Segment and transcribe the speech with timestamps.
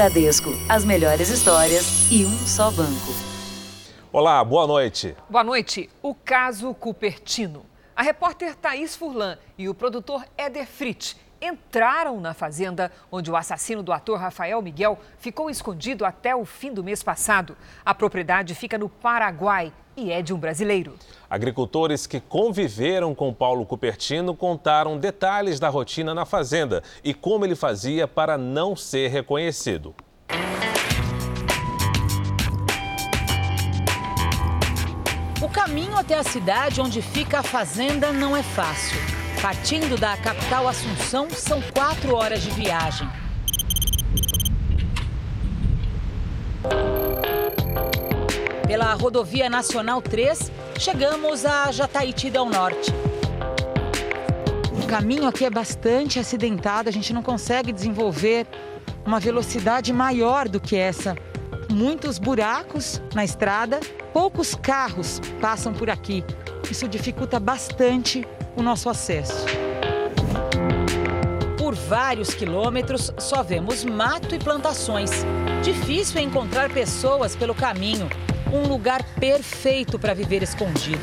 [0.00, 3.12] Bradesco, as melhores histórias e um só banco.
[4.10, 5.14] Olá, boa noite.
[5.28, 5.90] Boa noite.
[6.00, 7.66] O caso Cupertino.
[7.94, 13.82] A repórter Thaís Furlan e o produtor Éder Fritz entraram na fazenda onde o assassino
[13.82, 17.56] do ator Rafael Miguel ficou escondido até o fim do mês passado.
[17.84, 20.94] A propriedade fica no Paraguai e é de um brasileiro.
[21.28, 27.56] Agricultores que conviveram com Paulo Cupertino contaram detalhes da rotina na fazenda e como ele
[27.56, 29.94] fazia para não ser reconhecido.
[35.42, 39.19] O caminho até a cidade onde fica a fazenda não é fácil.
[39.42, 43.08] Partindo da capital Assunção, são quatro horas de viagem.
[48.66, 52.92] Pela rodovia Nacional 3, chegamos a Jataíti del Norte.
[54.72, 58.46] O caminho aqui é bastante acidentado, a gente não consegue desenvolver
[59.06, 61.16] uma velocidade maior do que essa.
[61.70, 63.80] Muitos buracos na estrada,
[64.12, 66.22] poucos carros passam por aqui.
[66.68, 69.46] Isso dificulta bastante o nosso acesso.
[71.56, 75.10] Por vários quilômetros só vemos mato e plantações.
[75.62, 78.08] Difícil encontrar pessoas pelo caminho.
[78.52, 81.00] Um lugar perfeito para viver escondido.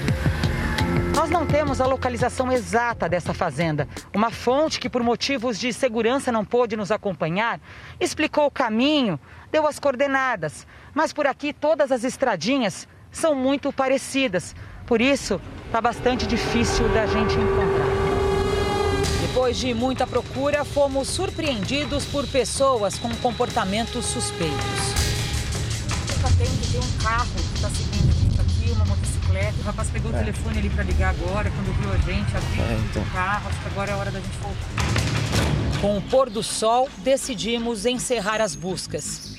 [1.15, 3.87] Nós não temos a localização exata dessa fazenda.
[4.13, 7.59] Uma fonte que, por motivos de segurança, não pôde nos acompanhar,
[7.99, 9.19] explicou o caminho,
[9.51, 10.67] deu as coordenadas.
[10.93, 14.55] Mas por aqui todas as estradinhas são muito parecidas.
[14.87, 18.07] Por isso, está bastante difícil da gente encontrar.
[19.21, 24.55] Depois de muita procura, fomos surpreendidos por pessoas com comportamentos suspeitos.
[26.37, 29.55] Tem, tem um carro que está seguindo aqui, uma motocicleta.
[29.59, 30.15] O rapaz pegou é.
[30.15, 33.01] o telefone ali para ligar agora, quando viu a gente, abriu é, então.
[33.01, 33.49] o carro.
[33.49, 35.81] Acho que agora é a hora da gente voltar.
[35.81, 39.35] Com o pôr do sol, decidimos encerrar as buscas.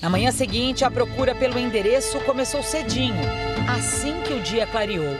[0.00, 3.22] Na manhã seguinte, a procura pelo endereço começou cedinho,
[3.72, 5.16] assim que o dia clareou.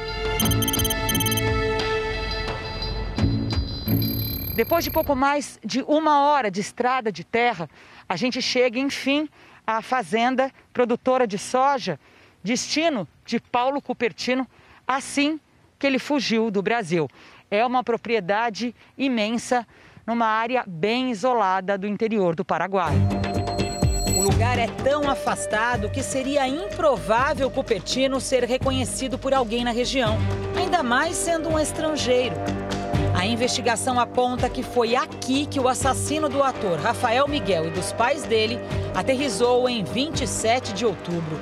[4.56, 7.70] Depois de pouco mais de uma hora de estrada de terra,
[8.08, 9.28] a gente chega, enfim,
[9.66, 11.98] à fazenda produtora de soja,
[12.42, 14.46] destino de Paulo Cupertino,
[14.86, 15.38] assim
[15.78, 17.08] que ele fugiu do Brasil.
[17.50, 19.66] É uma propriedade imensa
[20.06, 22.94] numa área bem isolada do interior do Paraguai.
[24.40, 30.16] Lugar é tão afastado que seria improvável Cupertino ser reconhecido por alguém na região,
[30.56, 32.34] ainda mais sendo um estrangeiro.
[33.14, 37.92] A investigação aponta que foi aqui que o assassino do ator Rafael Miguel e dos
[37.92, 38.58] pais dele
[38.94, 41.38] aterrizou em 27 de outubro.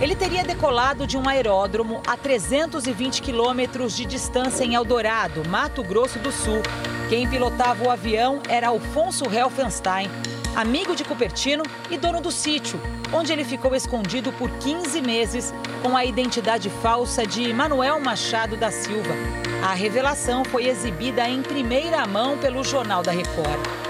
[0.00, 6.20] Ele teria decolado de um aeródromo a 320 quilômetros de distância em Eldorado, Mato Grosso
[6.20, 6.62] do Sul,
[7.08, 10.08] quem pilotava o avião era Alfonso Helfenstein,
[10.54, 12.80] amigo de Cupertino e dono do sítio,
[13.12, 18.70] onde ele ficou escondido por 15 meses com a identidade falsa de Manuel Machado da
[18.70, 19.14] Silva.
[19.68, 23.87] A revelação foi exibida em primeira mão pelo Jornal da Record.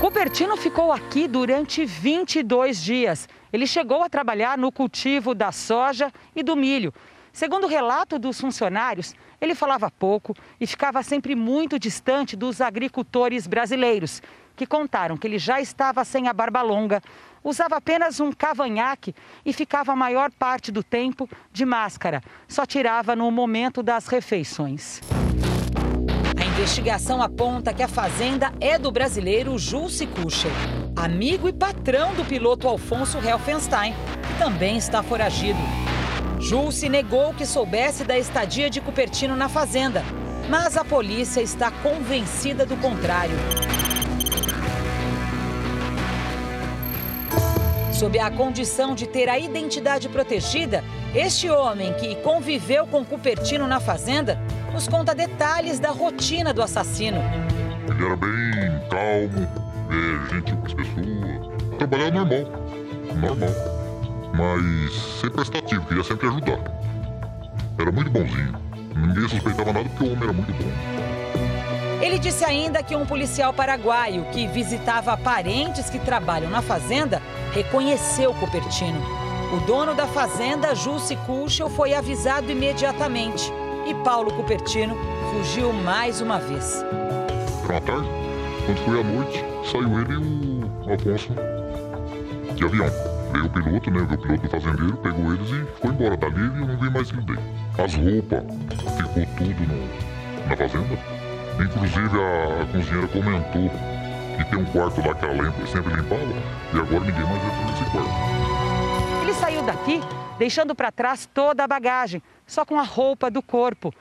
[0.00, 3.28] Cupertino ficou aqui durante 22 dias.
[3.52, 6.94] Ele chegou a trabalhar no cultivo da soja e do milho.
[7.34, 13.46] Segundo o relato dos funcionários, ele falava pouco e ficava sempre muito distante dos agricultores
[13.46, 14.22] brasileiros,
[14.56, 17.02] que contaram que ele já estava sem a barba longa,
[17.44, 23.14] usava apenas um cavanhaque e ficava a maior parte do tempo de máscara, só tirava
[23.14, 25.02] no momento das refeições.
[26.60, 30.50] Investigação aponta que a fazenda é do brasileiro Julce Kucher,
[30.94, 33.94] amigo e patrão do piloto Alfonso Helfenstein,
[34.26, 35.58] que também está foragido.
[36.38, 40.04] Julce negou que soubesse da estadia de Cupertino na fazenda,
[40.50, 43.38] mas a polícia está convencida do contrário.
[48.00, 50.82] Sob a condição de ter a identidade protegida,
[51.14, 54.40] este homem que conviveu com Cupertino na fazenda
[54.72, 57.18] nos conta detalhes da rotina do assassino.
[57.90, 59.46] Ele era bem calmo,
[59.90, 62.46] é, gentil com as pessoas, trabalhava normal,
[63.16, 63.50] normal
[64.32, 66.58] mas sempre prestativo, queria sempre ajudar.
[67.78, 68.54] Era muito bonzinho.
[68.96, 71.00] Ninguém suspeitava nada porque o homem era muito bom.
[72.02, 77.20] Ele disse ainda que um policial paraguaio que visitava parentes que trabalham na fazenda
[77.52, 79.00] reconheceu Cupertino.
[79.52, 83.52] O dono da fazenda, Jussi Kuchel, foi avisado imediatamente
[83.86, 84.96] e Paulo Cupertino
[85.30, 86.84] fugiu mais uma vez.
[87.68, 88.08] Uma tarde,
[88.66, 91.34] quando foi à noite, saiu ele e o Afonso
[92.54, 92.86] de avião.
[93.32, 94.06] Veio o piloto, né?
[94.08, 96.16] Veio o piloto do fazendeiro, pegou eles e foi embora.
[96.16, 97.38] Dali eu não vi mais ninguém.
[97.78, 98.44] As roupas,
[98.96, 100.98] ficou tudo no, na fazenda.
[101.60, 103.70] Inclusive a cozinheira comentou
[104.44, 106.22] que tem um quarto lá que ela limpa, sempre limpava
[106.72, 109.22] e agora ninguém mais entra nesse quarto.
[109.22, 110.00] Ele saiu daqui
[110.38, 113.92] deixando para trás toda a bagagem, só com a roupa do corpo.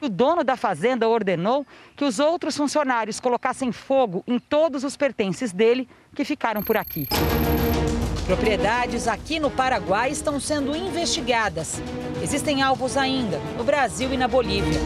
[0.00, 1.66] O dono da fazenda ordenou
[1.96, 7.08] que os outros funcionários colocassem fogo em todos os pertences dele que ficaram por aqui.
[8.26, 11.80] Propriedades aqui no Paraguai estão sendo investigadas.
[12.20, 14.80] Existem alvos ainda no Brasil e na Bolívia.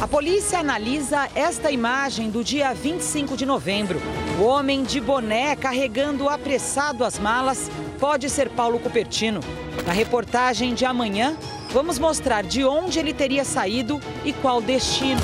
[0.00, 4.00] A polícia analisa esta imagem do dia 25 de novembro.
[4.40, 9.40] O homem de boné carregando apressado as malas pode ser Paulo Cupertino.
[9.86, 11.36] Na reportagem de amanhã,
[11.72, 15.20] vamos mostrar de onde ele teria saído e qual destino.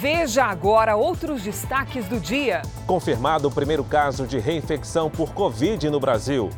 [0.00, 2.62] Veja agora outros destaques do dia.
[2.86, 6.48] Confirmado o primeiro caso de reinfecção por Covid no Brasil.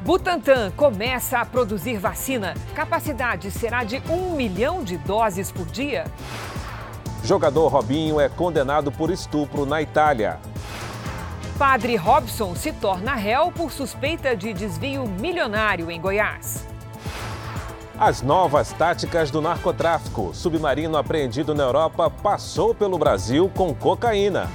[0.00, 2.54] Butantan começa a produzir vacina.
[2.74, 6.04] Capacidade será de um milhão de doses por dia.
[7.22, 10.40] Jogador Robinho é condenado por estupro na Itália.
[11.56, 16.71] Padre Robson se torna réu por suspeita de desvio milionário em Goiás.
[18.04, 20.34] As novas táticas do narcotráfico.
[20.34, 24.50] Submarino apreendido na Europa passou pelo Brasil com cocaína.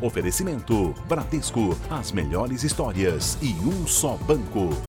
[0.00, 4.87] Oferecimento: Bradesco, as melhores histórias e um só banco.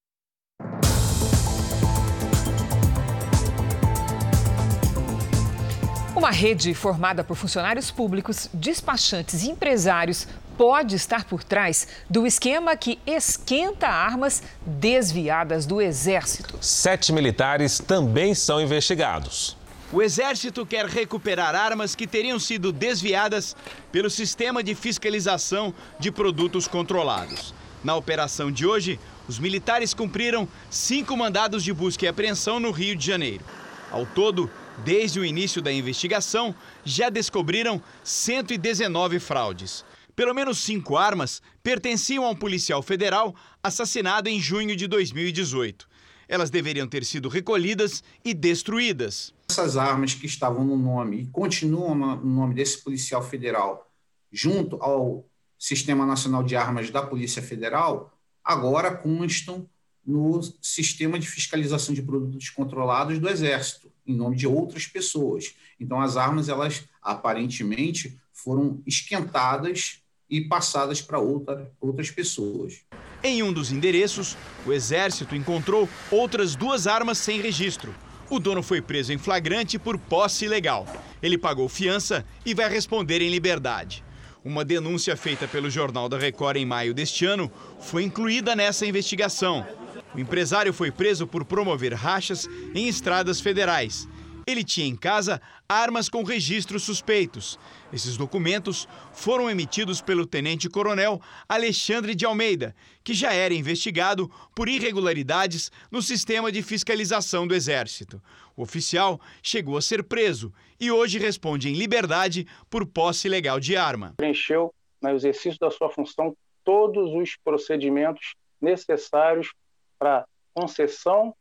[6.20, 10.28] Uma rede formada por funcionários públicos, despachantes e empresários
[10.58, 16.58] pode estar por trás do esquema que esquenta armas desviadas do Exército.
[16.60, 19.56] Sete militares também são investigados.
[19.94, 23.56] O Exército quer recuperar armas que teriam sido desviadas
[23.90, 27.54] pelo sistema de fiscalização de produtos controlados.
[27.82, 32.94] Na operação de hoje, os militares cumpriram cinco mandados de busca e apreensão no Rio
[32.94, 33.46] de Janeiro.
[33.90, 34.52] Ao todo,
[34.84, 39.86] desde o início da investigação, já descobriram 119 fraudes.
[40.16, 43.34] Pelo menos cinco armas pertenciam a um policial federal
[43.64, 45.88] assassinado em junho de 2018.
[46.28, 49.34] Elas deveriam ter sido recolhidas e destruídas.
[49.50, 53.90] Essas armas que estavam no nome e continuam no nome desse policial federal,
[54.32, 55.26] junto ao
[55.58, 59.68] Sistema Nacional de Armas da Polícia Federal, agora constam
[60.06, 65.54] no sistema de fiscalização de produtos controlados do Exército, em nome de outras pessoas.
[65.80, 72.82] Então, as armas, elas aparentemente foram esquentadas e passadas para outra, outras pessoas.
[73.24, 74.36] Em um dos endereços,
[74.66, 77.94] o Exército encontrou outras duas armas sem registro.
[78.30, 80.88] O dono foi preso em flagrante por posse ilegal.
[81.22, 84.04] Ele pagou fiança e vai responder em liberdade.
[84.44, 89.66] Uma denúncia feita pelo Jornal da Record em maio deste ano foi incluída nessa investigação.
[90.14, 94.08] O empresário foi preso por promover rachas em estradas federais.
[94.48, 97.60] Ele tinha em casa armas com registros suspeitos.
[97.94, 105.72] Esses documentos foram emitidos pelo tenente-coronel Alexandre de Almeida, que já era investigado por irregularidades
[105.92, 108.20] no sistema de fiscalização do Exército.
[108.58, 113.78] O oficial chegou a ser preso e hoje responde em liberdade por posse ilegal de
[113.78, 114.16] arma.
[114.18, 119.54] Preencheu, no exercício da sua função, todos os procedimentos necessários
[120.00, 121.36] para concessão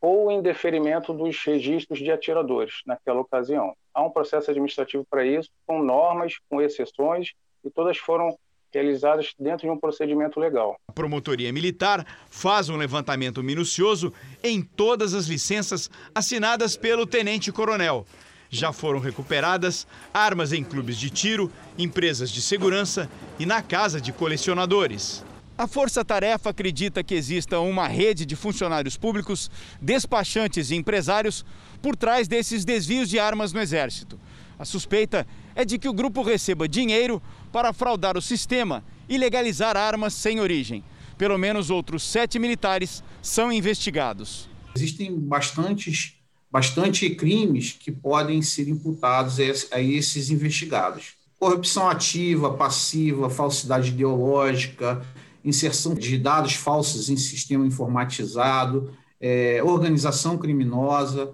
[0.00, 3.74] ou em deferimento dos registros de atiradores naquela ocasião.
[3.94, 7.32] Há um processo administrativo para isso, com normas, com exceções,
[7.64, 8.36] e todas foram
[8.72, 10.76] realizadas dentro de um procedimento legal.
[10.88, 14.12] A promotoria militar faz um levantamento minucioso
[14.42, 18.06] em todas as licenças assinadas pelo tenente-coronel.
[18.48, 24.12] Já foram recuperadas armas em clubes de tiro, empresas de segurança e na casa de
[24.12, 25.24] colecionadores.
[25.60, 31.44] A Força Tarefa acredita que exista uma rede de funcionários públicos, despachantes e empresários
[31.82, 34.18] por trás desses desvios de armas no Exército.
[34.58, 39.76] A suspeita é de que o grupo receba dinheiro para fraudar o sistema e legalizar
[39.76, 40.82] armas sem origem.
[41.18, 44.48] Pelo menos outros sete militares são investigados.
[44.74, 46.14] Existem bastantes,
[46.50, 49.36] bastante crimes que podem ser imputados
[49.70, 51.20] a esses investigados.
[51.38, 55.04] Corrupção ativa, passiva, falsidade ideológica,
[55.44, 61.32] inserção de dados falsos em sistema informatizado, é, organização criminosa.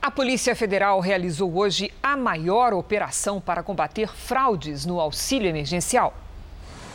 [0.00, 6.14] A Polícia Federal realizou hoje a maior operação para combater fraudes no auxílio emergencial.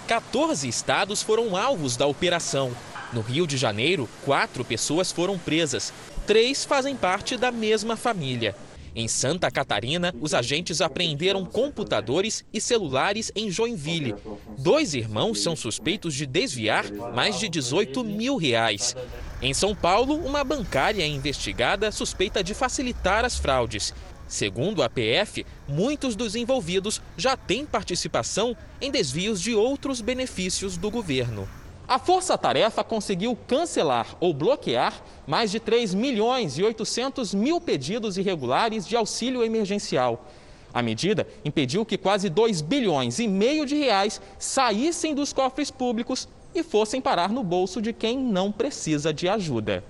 [0.07, 2.71] 14 estados foram alvos da operação.
[3.13, 5.93] No Rio de Janeiro, quatro pessoas foram presas.
[6.25, 8.55] Três fazem parte da mesma família.
[8.99, 14.15] Em Santa Catarina, os agentes apreenderam computadores e celulares em Joinville.
[14.57, 18.95] Dois irmãos são suspeitos de desviar mais de 18 mil reais.
[19.39, 23.93] Em São Paulo, uma bancária é investigada suspeita de facilitar as fraudes.
[24.27, 30.89] Segundo a PF, muitos dos envolvidos já têm participação em desvios de outros benefícios do
[30.89, 31.47] governo.
[31.87, 38.17] A Força Tarefa conseguiu cancelar ou bloquear mais de 3 milhões e 800 mil pedidos
[38.17, 40.27] irregulares de auxílio emergencial.
[40.73, 46.27] A medida impediu que quase 2 bilhões e meio de reais saíssem dos cofres públicos
[46.53, 49.81] e fossem parar no bolso de quem não precisa de ajuda.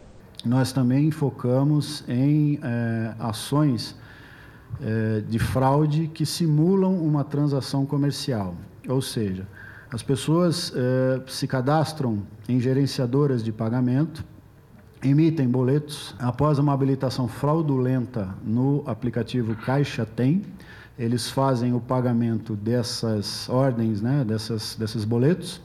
[0.46, 3.96] Nós também focamos em é, ações
[4.80, 8.56] é, de fraude que simulam uma transação comercial,
[8.88, 9.48] ou seja,
[9.92, 14.24] as pessoas eh, se cadastram em gerenciadoras de pagamento,
[15.02, 16.14] emitem boletos.
[16.20, 20.44] Após uma habilitação fraudulenta no aplicativo Caixa Tem,
[21.00, 25.62] eles fazem o pagamento dessas ordens, né, dessas, desses boletos,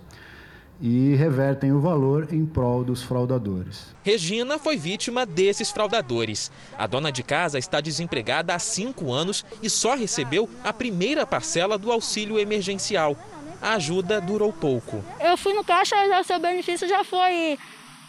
[0.80, 3.94] e revertem o valor em prol dos fraudadores.
[4.02, 6.50] Regina foi vítima desses fraudadores.
[6.76, 11.78] A dona de casa está desempregada há cinco anos e só recebeu a primeira parcela
[11.78, 13.16] do auxílio emergencial
[13.62, 15.04] a ajuda durou pouco.
[15.20, 17.56] Eu fui no caixa, o seu benefício já foi,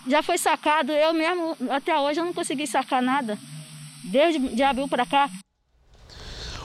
[0.07, 0.91] já foi sacado.
[0.91, 3.38] Eu mesmo, até hoje, eu não consegui sacar nada.
[4.03, 5.29] Desde de abril para cá.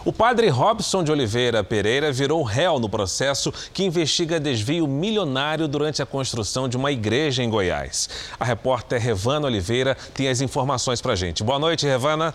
[0.05, 6.01] O padre Robson de Oliveira Pereira virou réu no processo que investiga desvio milionário durante
[6.01, 8.09] a construção de uma igreja em Goiás.
[8.41, 11.45] A repórter Revana Oliveira tem as informações para gente.
[11.45, 12.35] Boa noite, Revana.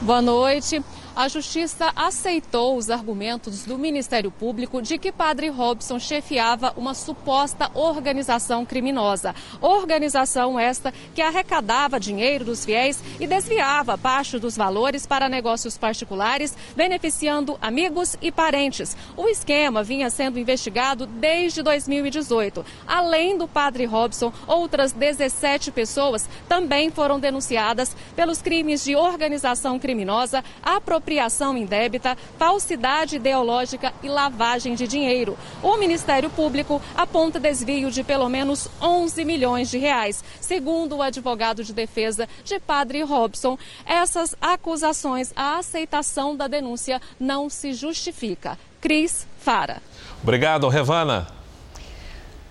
[0.00, 0.82] Boa noite.
[1.14, 7.68] A Justiça aceitou os argumentos do Ministério Público de que Padre Robson chefiava uma suposta
[7.74, 9.34] organização criminosa.
[9.60, 16.56] Organização esta que arrecadava dinheiro dos fiéis e desviava parte dos valores para negócios particulares,
[16.76, 18.96] beneficiando amigos e parentes.
[19.16, 22.64] O esquema vinha sendo investigado desde 2018.
[22.86, 30.44] Além do Padre Robson, outras 17 pessoas também foram denunciadas pelos crimes de organização criminosa,
[30.62, 35.36] apropriação apropriação indébita, falsidade ideológica e lavagem de dinheiro.
[35.62, 40.22] O Ministério Público aponta desvio de pelo menos 11 milhões de reais.
[40.40, 47.48] Segundo o advogado de defesa de Padre Robson, essas acusações, a aceitação da denúncia não
[47.48, 48.58] se justifica.
[48.80, 49.82] Cris Fara.
[50.22, 51.39] Obrigado, Revana.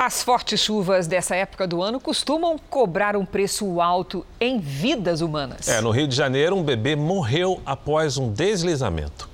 [0.02, 5.68] As fortes chuvas dessa época do ano costumam cobrar um preço alto em vidas humanas.
[5.68, 9.30] É, no Rio de Janeiro, um bebê morreu após um deslizamento.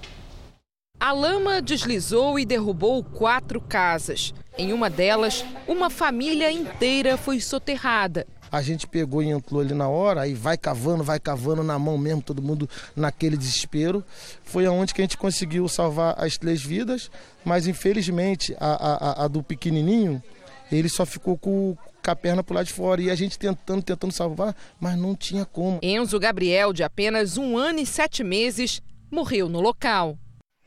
[0.99, 4.33] A lama deslizou e derrubou quatro casas.
[4.57, 8.25] Em uma delas, uma família inteira foi soterrada.
[8.51, 11.95] A gente pegou e entrou ali na hora, aí vai cavando, vai cavando na mão
[11.95, 14.03] mesmo, todo mundo naquele desespero.
[14.43, 17.11] Foi aonde que a gente conseguiu salvar as três vidas,
[17.43, 20.23] mas infelizmente a, a, a do pequenininho
[20.71, 23.01] ele só ficou com, com a perna pro lado de fora.
[23.01, 25.79] E a gente tentando, tentando salvar, mas não tinha como.
[25.81, 28.81] Enzo Gabriel, de apenas um ano e sete meses,
[29.11, 30.17] morreu no local.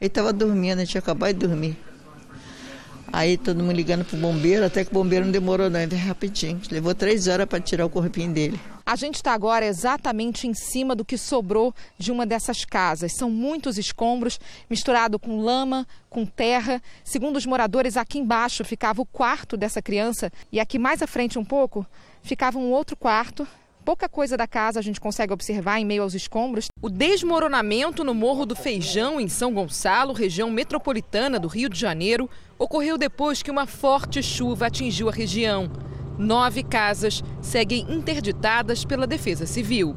[0.01, 1.77] Ele estava dormindo, a gente acabou de dormir.
[3.13, 6.61] Aí todo mundo ligando pro bombeiro, até que o bombeiro não demorou não, veio rapidinho.
[6.71, 8.61] Levou três horas para tirar o corpinho dele.
[8.89, 13.13] A gente está agora exatamente em cima do que sobrou de uma dessas casas.
[13.13, 14.41] São muitos escombros,
[14.71, 16.81] misturado com lama, com terra.
[17.05, 21.39] Segundo os moradores, aqui embaixo ficava o quarto dessa criança e aqui mais à frente
[21.39, 21.87] um pouco
[22.23, 23.47] ficava um outro quarto
[23.85, 26.69] pouca coisa da casa a gente consegue observar em meio aos escombros.
[26.83, 32.29] O desmoronamento no Morro do Feijão, em São Gonçalo, região metropolitana do Rio de Janeiro,
[32.59, 35.71] ocorreu depois que uma forte chuva atingiu a região.
[36.19, 39.97] Nove casas seguem interditadas pela Defesa Civil.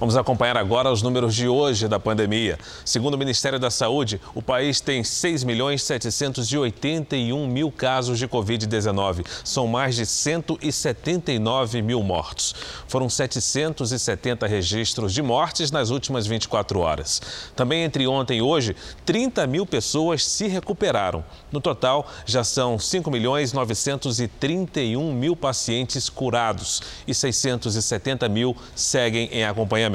[0.00, 2.58] Vamos acompanhar agora os números de hoje da pandemia.
[2.86, 9.26] Segundo o Ministério da Saúde, o país tem 6 milhões 781 mil casos de Covid-19.
[9.44, 12.54] São mais de 179 mil mortos.
[12.88, 17.20] Foram 770 registros de mortes nas últimas 24 horas.
[17.54, 21.22] Também entre ontem e hoje, 30 mil pessoas se recuperaram.
[21.52, 29.44] No total, já são 5 milhões 931 mil pacientes curados e 670 mil seguem em
[29.44, 29.89] acompanhamento.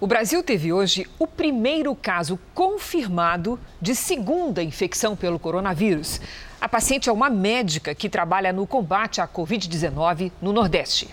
[0.00, 6.20] O Brasil teve hoje o primeiro caso confirmado de segunda infecção pelo coronavírus.
[6.60, 11.08] A paciente é uma médica que trabalha no combate à Covid-19 no Nordeste.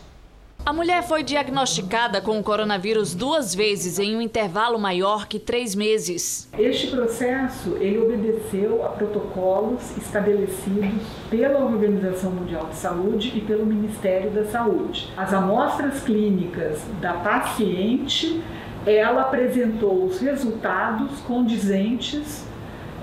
[0.65, 5.75] A mulher foi diagnosticada com o coronavírus duas vezes em um intervalo maior que três
[5.75, 6.49] meses.
[6.57, 14.31] Este processo ele obedeceu a protocolos estabelecidos pela Organização Mundial de Saúde e pelo Ministério
[14.31, 15.07] da Saúde.
[15.15, 18.41] As amostras clínicas da paciente,
[18.87, 22.43] ela apresentou os resultados condizentes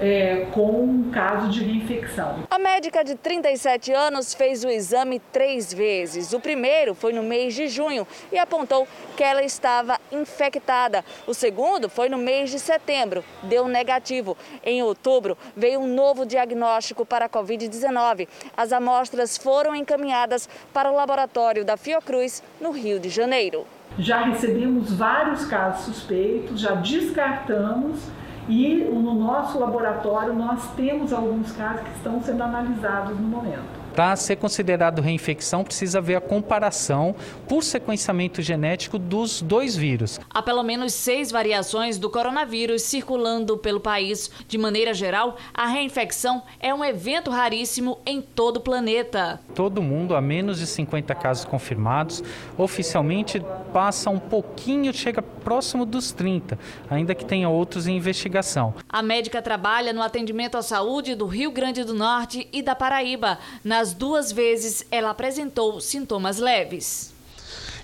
[0.00, 2.44] é, com um caso de reinfecção.
[2.50, 6.32] A médica de 37 anos fez o exame três vezes.
[6.32, 11.04] O primeiro foi no mês de junho e apontou que ela estava infectada.
[11.26, 14.36] O segundo foi no mês de setembro, deu negativo.
[14.64, 18.28] Em outubro, veio um novo diagnóstico para a Covid-19.
[18.56, 23.66] As amostras foram encaminhadas para o laboratório da Fiocruz, no Rio de Janeiro.
[23.98, 28.00] Já recebemos vários casos suspeitos, já descartamos
[28.48, 33.81] e no nosso laboratório nós temos alguns casos que estão sendo analisados no momento.
[33.94, 37.14] Para ser considerado reinfecção, precisa ver a comparação
[37.46, 40.18] por sequenciamento genético dos dois vírus.
[40.30, 44.30] Há pelo menos seis variações do coronavírus circulando pelo país.
[44.48, 49.40] De maneira geral, a reinfecção é um evento raríssimo em todo o planeta.
[49.54, 52.24] Todo mundo, a menos de 50 casos confirmados,
[52.56, 53.42] oficialmente
[53.74, 56.58] passa um pouquinho, chega próximo dos 30,
[56.88, 58.74] ainda que tenha outros em investigação.
[58.88, 63.38] A médica trabalha no atendimento à saúde do Rio Grande do Norte e da Paraíba.
[63.62, 67.12] Na nas duas vezes, ela apresentou sintomas leves.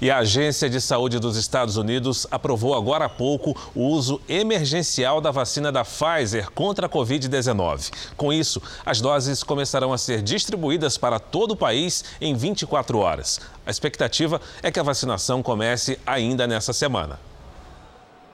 [0.01, 5.21] E a Agência de Saúde dos Estados Unidos aprovou agora há pouco o uso emergencial
[5.21, 7.91] da vacina da Pfizer contra a Covid-19.
[8.17, 13.41] Com isso, as doses começarão a ser distribuídas para todo o país em 24 horas.
[13.67, 17.19] A expectativa é que a vacinação comece ainda nessa semana.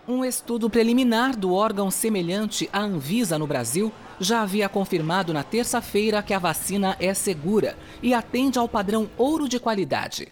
[0.07, 6.23] Um estudo preliminar do órgão semelhante à Anvisa no Brasil já havia confirmado na terça-feira
[6.23, 10.31] que a vacina é segura e atende ao padrão ouro de qualidade.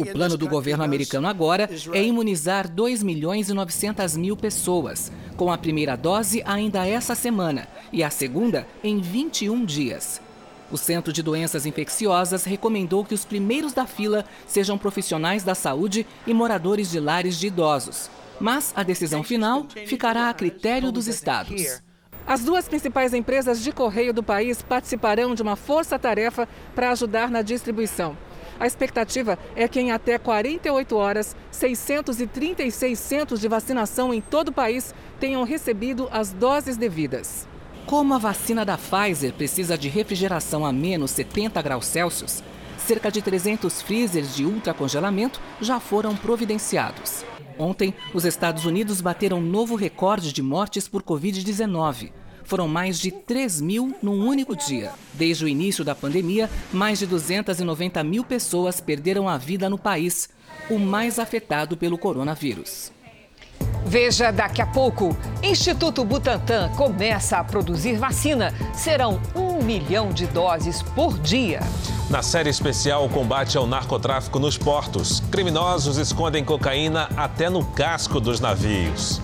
[0.00, 5.52] O plano do governo americano agora é imunizar 2 milhões e 900 mil pessoas, com
[5.52, 10.20] a primeira dose ainda essa semana e a segunda em 21 dias.
[10.72, 16.04] O Centro de Doenças Infecciosas recomendou que os primeiros da fila sejam profissionais da saúde
[16.26, 21.82] e moradores de lares de idosos mas a decisão final ficará a critério dos estados.
[22.26, 27.42] As duas principais empresas de correio do país participarão de uma força-tarefa para ajudar na
[27.42, 28.16] distribuição.
[28.58, 34.52] A expectativa é que em até 48 horas, 636 centros de vacinação em todo o
[34.52, 37.46] país tenham recebido as doses devidas.
[37.84, 42.42] Como a vacina da Pfizer precisa de refrigeração a menos 70 graus Celsius,
[42.78, 47.24] cerca de 300 freezers de ultracongelamento já foram providenciados.
[47.58, 52.12] Ontem, os Estados Unidos bateram novo recorde de mortes por Covid-19.
[52.44, 54.92] Foram mais de 3 mil num único dia.
[55.14, 60.28] Desde o início da pandemia, mais de 290 mil pessoas perderam a vida no país,
[60.68, 62.93] o mais afetado pelo coronavírus.
[63.86, 65.16] Veja daqui a pouco.
[65.42, 68.52] Instituto Butantan começa a produzir vacina.
[68.72, 71.60] Serão um milhão de doses por dia.
[72.08, 78.40] Na série especial Combate ao Narcotráfico nos Portos, criminosos escondem cocaína até no casco dos
[78.40, 79.20] navios.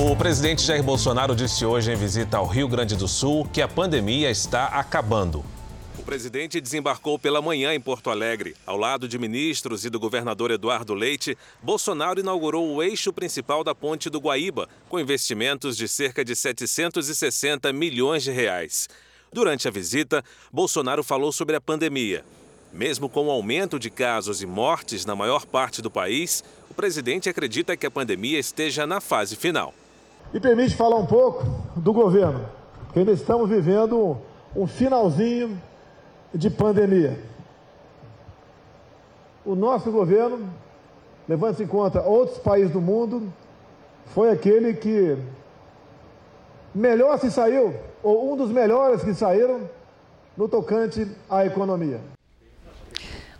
[0.00, 3.68] O presidente Jair Bolsonaro disse hoje em visita ao Rio Grande do Sul que a
[3.68, 5.44] pandemia está acabando
[6.08, 8.56] presidente desembarcou pela manhã em Porto Alegre.
[8.64, 13.74] Ao lado de ministros e do governador Eduardo Leite, Bolsonaro inaugurou o eixo principal da
[13.74, 18.88] Ponte do Guaíba, com investimentos de cerca de 760 milhões de reais.
[19.30, 22.24] Durante a visita, Bolsonaro falou sobre a pandemia.
[22.72, 27.28] Mesmo com o aumento de casos e mortes na maior parte do país, o presidente
[27.28, 29.74] acredita que a pandemia esteja na fase final.
[30.32, 32.44] E permite falar um pouco do governo,
[32.84, 34.18] porque ainda estamos vivendo
[34.54, 35.60] um finalzinho
[36.34, 37.18] de pandemia.
[39.44, 40.46] O nosso governo,
[41.26, 43.32] levando-se em conta outros países do mundo,
[44.06, 45.16] foi aquele que
[46.74, 49.62] melhor se saiu, ou um dos melhores que saíram,
[50.36, 52.00] no tocante à economia.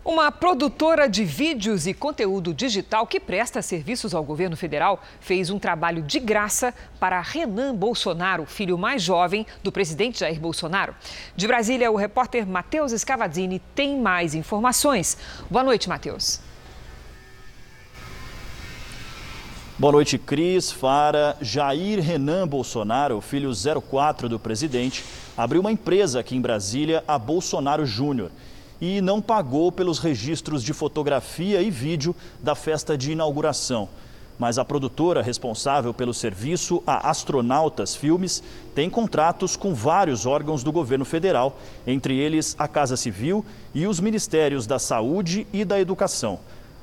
[0.05, 5.59] Uma produtora de vídeos e conteúdo digital que presta serviços ao governo federal fez um
[5.59, 10.95] trabalho de graça para Renan Bolsonaro, filho mais jovem do presidente Jair Bolsonaro.
[11.37, 15.19] De Brasília, o repórter Matheus Escavadini tem mais informações.
[15.51, 16.41] Boa noite, Matheus.
[19.79, 21.37] Boa noite, Cris, Fara.
[21.41, 25.05] Jair Renan Bolsonaro, filho 04 do presidente,
[25.37, 28.31] abriu uma empresa aqui em Brasília, a Bolsonaro Júnior
[28.81, 33.89] e não pagou pelos registros de fotografia e vídeo da festa de inauguração.
[34.39, 38.43] mas a produtora responsável pelo serviço, a Astronautas Filmes,
[38.75, 43.99] tem contratos com vários órgãos do governo federal, entre eles a Casa Civil e os
[43.99, 46.39] Ministérios da Saúde e da Educação.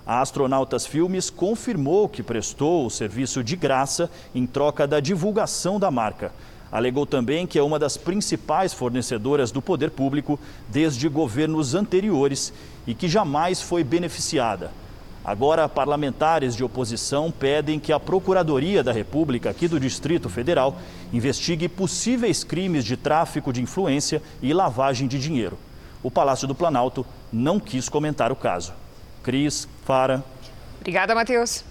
[0.06, 5.90] A Astronautas Filmes confirmou que prestou o serviço de graça em troca da divulgação da
[5.90, 6.32] marca.
[6.76, 12.52] Alegou também que é uma das principais fornecedoras do poder público desde governos anteriores
[12.86, 14.74] e que jamais foi beneficiada.
[15.24, 20.78] Agora, parlamentares de oposição pedem que a Procuradoria da República aqui do Distrito Federal
[21.14, 25.58] investigue possíveis crimes de tráfico de influência e lavagem de dinheiro.
[26.04, 28.74] O Palácio do Planalto não quis comentar o caso.
[29.24, 30.22] Cris, Fara.
[30.86, 31.64] Obrigada, Matheus.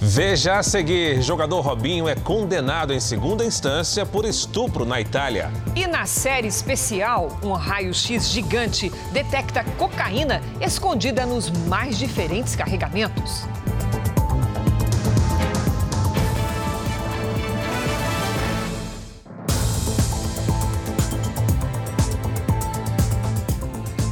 [0.00, 5.50] Veja a seguir: jogador Robinho é condenado em segunda instância por estupro na Itália.
[5.74, 13.44] E na série especial, um raio-x gigante detecta cocaína escondida nos mais diferentes carregamentos.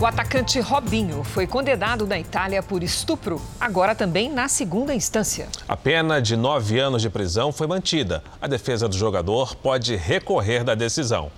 [0.04, 5.48] O atacante Robinho foi condenado na Itália por estupro, agora também na segunda instância.
[5.66, 8.22] A pena de nove anos de prisão foi mantida.
[8.38, 11.32] A defesa do jogador pode recorrer da decisão.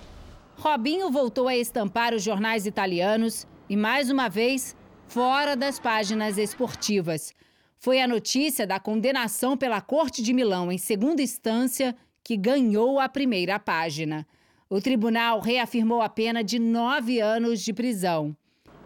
[0.57, 4.75] Robinho voltou a estampar os jornais italianos e, mais uma vez,
[5.07, 7.33] fora das páginas esportivas.
[7.79, 13.07] Foi a notícia da condenação pela Corte de Milão em segunda instância que ganhou a
[13.07, 14.27] primeira página.
[14.69, 18.35] O tribunal reafirmou a pena de nove anos de prisão.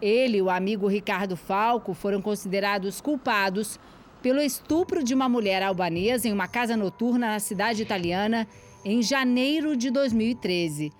[0.02, 3.78] Ele e o amigo Ricardo Falco foram considerados culpados
[4.20, 8.48] pelo estupro de uma mulher albanesa em uma casa noturna na cidade italiana
[8.84, 10.90] em janeiro de 2013.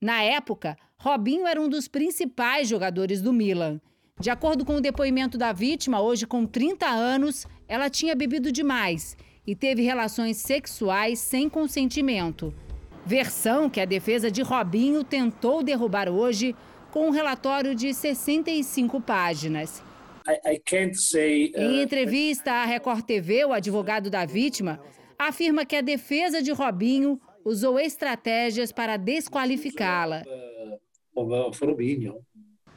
[0.00, 3.80] Na época, Robinho era um dos principais jogadores do Milan.
[4.20, 9.16] De acordo com o depoimento da vítima, hoje com 30 anos, ela tinha bebido demais
[9.44, 12.54] e teve relações sexuais sem consentimento.
[13.04, 16.54] Versão que a defesa de Robinho tentou derrubar hoje
[16.92, 19.82] com um relatório de 65 páginas.
[20.24, 21.60] Uh...
[21.60, 24.78] Em entrevista à Record TV, o advogado da vítima
[25.18, 30.22] afirma que a defesa de Robinho usou estratégias para desqualificá-la.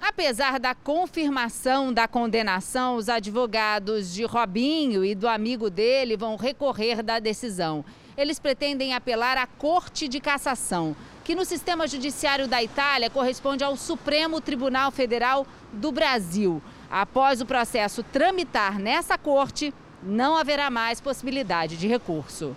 [0.02, 7.04] Apesar da confirmação da condenação, os advogados de Robinho e do amigo dele vão recorrer
[7.04, 7.84] da decisão.
[8.18, 10.96] Eles pretendem apelar à Corte de Cassação
[11.26, 16.62] que no sistema judiciário da Itália corresponde ao Supremo Tribunal Federal do Brasil.
[16.88, 22.56] Após o processo tramitar nessa corte, não haverá mais possibilidade de recurso.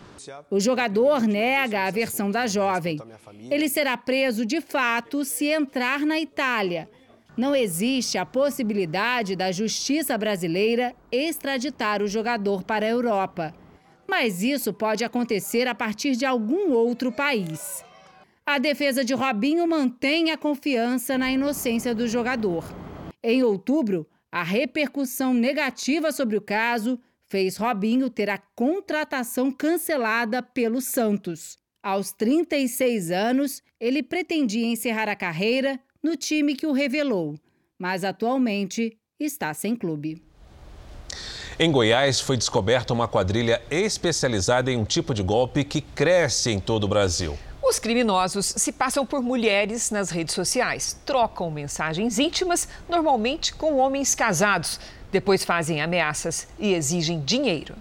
[0.51, 2.99] O jogador nega a versão da jovem.
[3.51, 6.91] Ele será preso de fato se entrar na Itália.
[7.35, 13.55] Não existe a possibilidade da justiça brasileira extraditar o jogador para a Europa.
[14.07, 17.88] Mas isso pode acontecer a partir de algum outro país.
[18.49, 22.65] A defesa de Robinho mantém a confiança na inocência do jogador.
[23.23, 30.81] Em outubro, a repercussão negativa sobre o caso fez Robinho ter a contratação cancelada pelo
[30.81, 31.59] Santos.
[31.83, 37.35] Aos 36 anos, ele pretendia encerrar a carreira no time que o revelou,
[37.79, 40.23] mas atualmente está sem clube.
[41.59, 46.59] Em Goiás, foi descoberta uma quadrilha especializada em um tipo de golpe que cresce em
[46.59, 47.37] todo o Brasil.
[47.69, 54.15] Os criminosos se passam por mulheres nas redes sociais, trocam mensagens íntimas, normalmente com homens
[54.15, 54.81] casados.
[55.13, 57.75] Depois fazem ameaças e exigem dinheiro.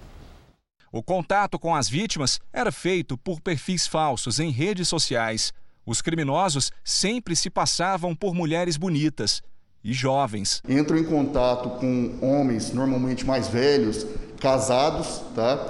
[0.92, 5.54] O contato com as vítimas era feito por perfis falsos em redes sociais.
[5.86, 9.42] Os criminosos sempre se passavam por mulheres bonitas
[9.82, 10.62] e jovens.
[10.68, 14.06] Entram em contato com homens normalmente mais velhos,
[14.38, 15.66] casados, tá?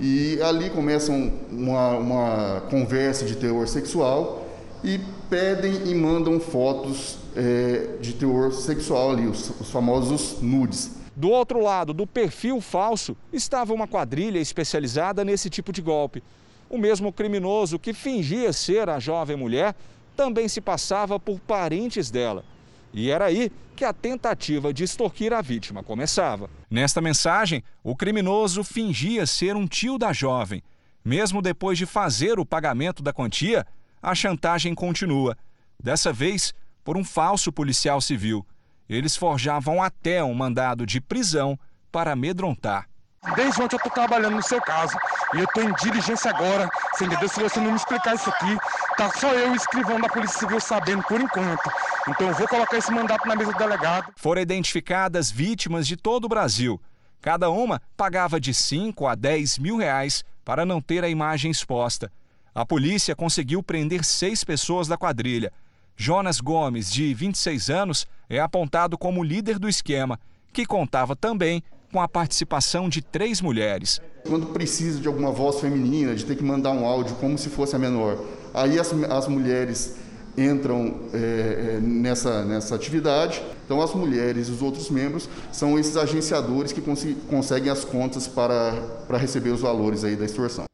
[0.00, 4.46] E ali começam uma, uma conversa de teor sexual
[4.82, 10.98] e pedem e mandam fotos é, de teor sexual ali, os, os famosos nudes.
[11.14, 16.22] Do outro lado do perfil falso estava uma quadrilha especializada nesse tipo de golpe.
[16.70, 19.74] O mesmo criminoso que fingia ser a jovem mulher
[20.16, 22.42] também se passava por parentes dela.
[22.92, 26.50] E era aí que a tentativa de extorquir a vítima começava.
[26.70, 30.62] Nesta mensagem, o criminoso fingia ser um tio da jovem.
[31.04, 33.66] Mesmo depois de fazer o pagamento da quantia,
[34.02, 35.36] a chantagem continua.
[35.82, 36.52] Dessa vez,
[36.84, 38.44] por um falso policial civil.
[38.88, 41.58] Eles forjavam até um mandado de prisão
[41.92, 42.89] para amedrontar.
[43.36, 44.96] Desde ontem eu estou trabalhando no seu caso
[45.34, 46.68] e eu estou em diligência agora.
[46.92, 47.28] Você entendeu?
[47.28, 48.56] Se você não me explicar isso aqui,
[48.96, 51.70] tá só eu e o escrivão da Polícia Civil sabendo por enquanto.
[52.08, 54.10] Então eu vou colocar esse mandato na mesa do delegado.
[54.16, 56.80] Foram identificadas vítimas de todo o Brasil.
[57.20, 62.10] Cada uma pagava de 5 a 10 mil reais para não ter a imagem exposta.
[62.54, 65.52] A polícia conseguiu prender seis pessoas da quadrilha.
[65.94, 70.18] Jonas Gomes, de 26 anos, é apontado como líder do esquema,
[70.52, 74.00] que contava também com a participação de três mulheres.
[74.26, 77.74] Quando precisa de alguma voz feminina, de ter que mandar um áudio como se fosse
[77.74, 78.18] a menor,
[78.54, 79.96] aí as, as mulheres
[80.36, 83.42] entram é, nessa, nessa atividade.
[83.64, 88.26] Então, as mulheres e os outros membros são esses agenciadores que cons conseguem as contas
[88.26, 88.72] para,
[89.06, 90.69] para receber os valores aí da extorsão.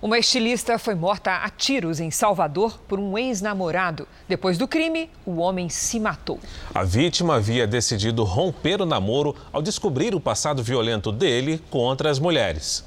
[0.00, 4.06] Uma estilista foi morta a tiros em Salvador por um ex-namorado.
[4.28, 6.38] Depois do crime, o homem se matou.
[6.74, 12.18] A vítima havia decidido romper o namoro ao descobrir o passado violento dele contra as
[12.18, 12.84] mulheres.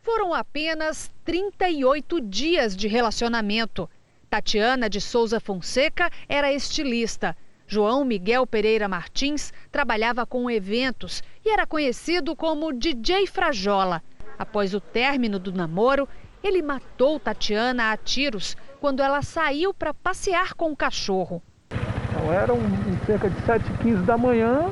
[0.00, 3.88] Foram apenas 38 dias de relacionamento.
[4.30, 7.36] Tatiana de Souza Fonseca era estilista.
[7.66, 14.02] João Miguel Pereira Martins trabalhava com eventos e era conhecido como DJ Frajola.
[14.38, 16.08] Após o término do namoro,
[16.42, 21.42] ele matou Tatiana a tiros quando ela saiu para passear com o cachorro.
[21.70, 22.58] Então, eram
[23.06, 24.70] cerca de 7h15 da manhã,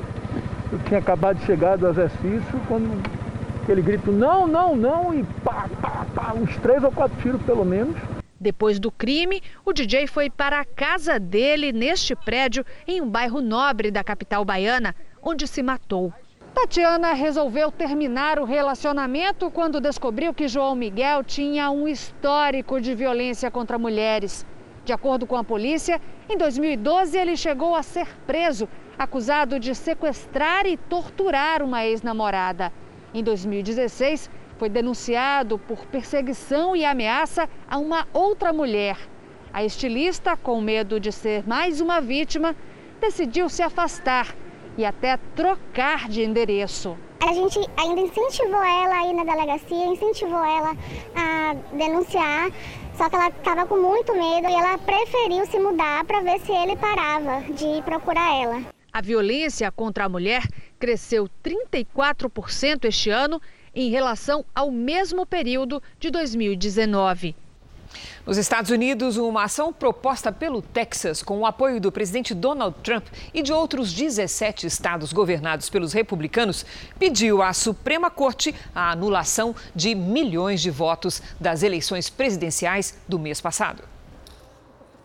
[0.70, 3.02] eu tinha acabado de chegar do exercício, quando
[3.62, 7.64] aquele grito não, não, não, e pá, pá, pá, uns três ou quatro tiros pelo
[7.64, 7.96] menos.
[8.40, 13.40] Depois do crime, o DJ foi para a casa dele neste prédio, em um bairro
[13.40, 16.12] nobre da capital baiana, onde se matou.
[16.54, 23.50] Tatiana resolveu terminar o relacionamento quando descobriu que João Miguel tinha um histórico de violência
[23.50, 24.44] contra mulheres.
[24.84, 30.66] De acordo com a polícia, em 2012 ele chegou a ser preso, acusado de sequestrar
[30.66, 32.70] e torturar uma ex-namorada.
[33.14, 38.98] Em 2016, foi denunciado por perseguição e ameaça a uma outra mulher.
[39.54, 42.54] A estilista, com medo de ser mais uma vítima,
[43.00, 44.34] decidiu se afastar
[44.76, 46.96] e até trocar de endereço.
[47.20, 50.76] A gente ainda incentivou ela a ir na delegacia, incentivou ela
[51.14, 52.50] a denunciar,
[52.94, 56.52] só que ela estava com muito medo e ela preferiu se mudar para ver se
[56.52, 58.62] ele parava de procurar ela.
[58.92, 60.42] A violência contra a mulher
[60.78, 63.40] cresceu 34% este ano
[63.74, 67.34] em relação ao mesmo período de 2019.
[68.26, 73.06] Nos Estados Unidos, uma ação proposta pelo Texas, com o apoio do presidente Donald Trump
[73.34, 76.64] e de outros 17 estados governados pelos republicanos,
[76.98, 83.40] pediu à Suprema Corte a anulação de milhões de votos das eleições presidenciais do mês
[83.40, 83.82] passado.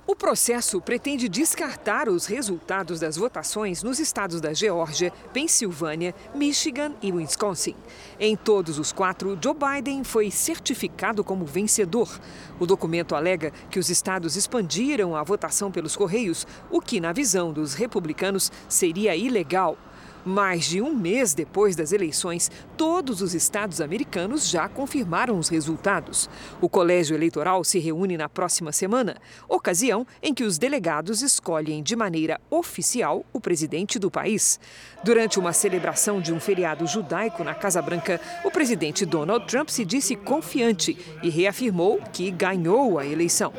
[0.10, 7.12] O processo pretende descartar os resultados das votações nos estados da Geórgia, Pensilvânia, Michigan e
[7.12, 7.76] Wisconsin.
[8.18, 12.22] Em todos os quatro, Joe Biden foi certificado como vencedor.
[12.58, 17.52] O documento alega que os estados expandiram a votação pelos Correios, o que, na visão
[17.52, 19.78] dos republicanos, seria ilegal.
[20.28, 26.30] Mais de um mês depois das eleições, todos os estados americanos já confirmaram os resultados.
[26.60, 29.16] O colégio eleitoral se reúne na próxima semana,
[29.48, 34.60] ocasião em que os delegados escolhem de maneira oficial o presidente do país.
[35.02, 39.86] Durante uma celebração de um feriado judaico na Casa Branca, o presidente Donald Trump se
[39.86, 43.54] disse confiante e reafirmou que ganhou a eleição.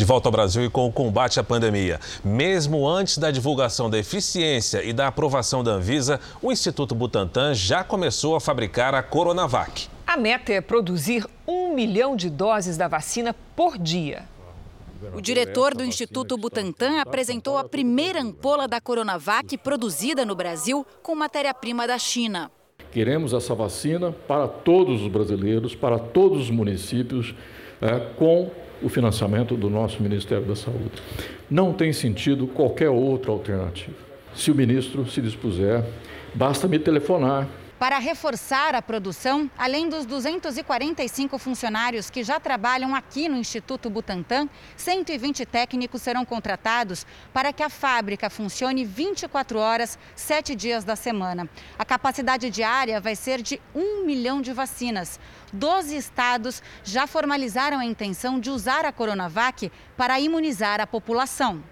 [0.00, 2.00] De volta ao Brasil e com o combate à pandemia.
[2.24, 7.84] Mesmo antes da divulgação da eficiência e da aprovação da Anvisa, o Instituto Butantan já
[7.84, 9.88] começou a fabricar a Coronavac.
[10.06, 14.22] A meta é produzir um milhão de doses da vacina por dia.
[15.12, 21.14] O diretor do Instituto Butantan apresentou a primeira ampola da Coronavac produzida no Brasil com
[21.14, 22.50] matéria-prima da China.
[22.90, 27.34] Queremos essa vacina para todos os brasileiros, para todos os municípios,
[27.82, 28.50] é, com
[28.82, 30.92] o financiamento do nosso Ministério da Saúde.
[31.50, 33.96] Não tem sentido qualquer outra alternativa.
[34.34, 35.84] Se o ministro se dispuser,
[36.34, 37.48] basta me telefonar
[37.80, 44.50] para reforçar a produção, além dos 245 funcionários que já trabalham aqui no Instituto Butantan,
[44.76, 51.48] 120 técnicos serão contratados para que a fábrica funcione 24 horas, 7 dias da semana.
[51.78, 55.18] A capacidade diária vai ser de 1 milhão de vacinas.
[55.50, 61.64] 12 estados já formalizaram a intenção de usar a Coronavac para imunizar a população.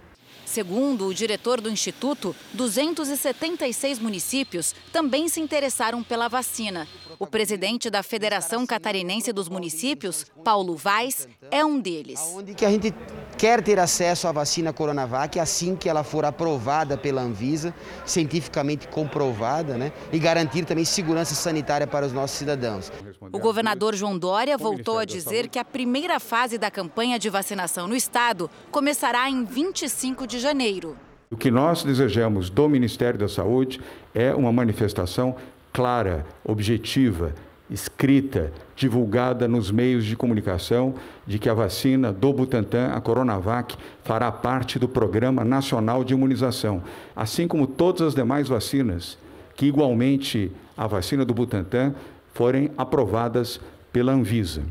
[0.49, 6.89] Segundo o diretor do Instituto, 276 municípios também se interessaram pela vacina.
[7.19, 12.21] O presidente da Federação Catarinense dos Municípios, Paulo Vaz, é um deles.
[12.35, 12.93] Onde que a gente
[13.37, 19.77] quer ter acesso à vacina Coronavac assim que ela for aprovada pela Anvisa, cientificamente comprovada,
[19.77, 19.93] né?
[20.13, 22.93] E garantir também segurança sanitária para os nossos cidadãos.
[23.33, 27.87] O governador João Dória voltou a dizer que a primeira fase da campanha de vacinação
[27.87, 30.97] no estado começará em 25 de janeiro.
[31.31, 33.81] O que nós desejamos do Ministério da Saúde
[34.15, 35.37] é uma manifestação
[35.79, 37.33] clara, objetiva,
[37.71, 44.33] escrita, divulgada nos meios de comunicação de que a vacina do Butantan, a Coronavac, fará
[44.33, 46.83] parte do Programa Nacional de Imunização,
[47.15, 49.17] assim como todas as demais vacinas,
[49.55, 51.95] que igualmente a vacina do Butantan
[52.35, 53.61] forem aprovadas
[53.93, 54.65] pela Anvisa.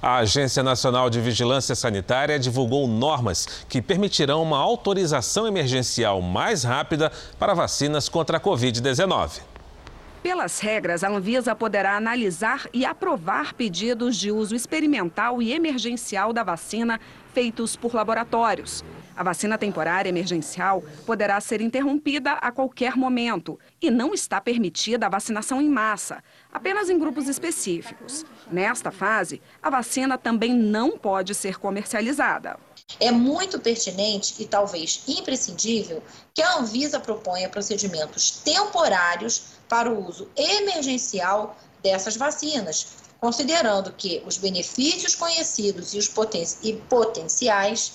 [0.00, 7.10] A Agência Nacional de Vigilância Sanitária divulgou normas que permitirão uma autorização emergencial mais rápida
[7.36, 9.53] para vacinas contra a Covid-19.
[10.24, 16.42] Pelas regras, a Anvisa poderá analisar e aprovar pedidos de uso experimental e emergencial da
[16.42, 16.98] vacina
[17.34, 18.82] feitos por laboratórios.
[19.14, 25.10] A vacina temporária emergencial poderá ser interrompida a qualquer momento e não está permitida a
[25.10, 28.24] vacinação em massa, apenas em grupos específicos.
[28.50, 32.58] Nesta fase, a vacina também não pode ser comercializada.
[33.00, 36.02] É muito pertinente e talvez imprescindível
[36.34, 44.36] que a Anvisa proponha procedimentos temporários para o uso emergencial dessas vacinas, considerando que os
[44.36, 47.94] benefícios conhecidos e os poten e potenciais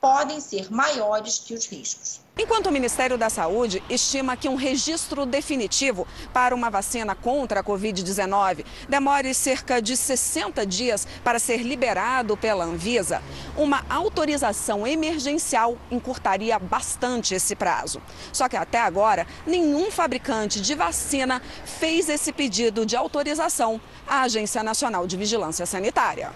[0.00, 2.21] podem ser maiores que os riscos.
[2.38, 7.64] Enquanto o Ministério da Saúde estima que um registro definitivo para uma vacina contra a
[7.64, 13.22] Covid-19 demore cerca de 60 dias para ser liberado pela Anvisa,
[13.54, 18.00] uma autorização emergencial encurtaria bastante esse prazo.
[18.32, 24.62] Só que até agora, nenhum fabricante de vacina fez esse pedido de autorização à Agência
[24.62, 26.32] Nacional de Vigilância Sanitária.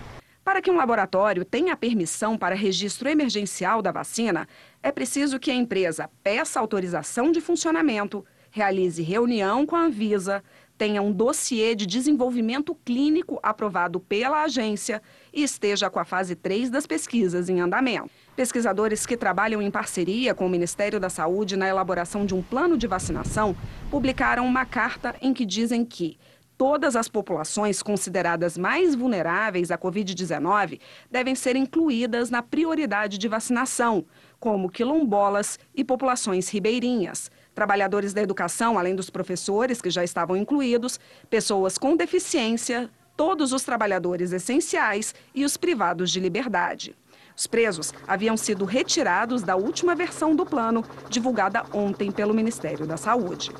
[0.47, 4.47] Para que um laboratório tenha permissão para registro emergencial da vacina,
[4.87, 10.44] é preciso que a empresa peça autorização de funcionamento, realize reunião com a Anvisa,
[10.79, 15.03] tenha um dossiê de desenvolvimento clínico aprovado pela agência
[15.35, 18.09] e esteja com a fase 3 das pesquisas em andamento.
[18.37, 22.79] Pesquisadores que trabalham em parceria com o Ministério da Saúde na elaboração de um plano
[22.79, 23.57] de vacinação
[23.90, 26.16] publicaram uma carta em que dizem que
[26.57, 34.07] todas as populações consideradas mais vulneráveis à Covid-19 devem ser incluídas na prioridade de vacinação,
[34.38, 41.01] como quilombolas e populações ribeirinhas, trabalhadores da educação, além dos professores, que já estavam incluídos,
[41.31, 46.94] pessoas com deficiência, todos os trabalhadores essenciais e os privados de liberdade.
[47.37, 52.96] Os presos haviam sido retirados da última versão do plano, divulgada ontem pelo Ministério da
[52.96, 53.51] Saúde.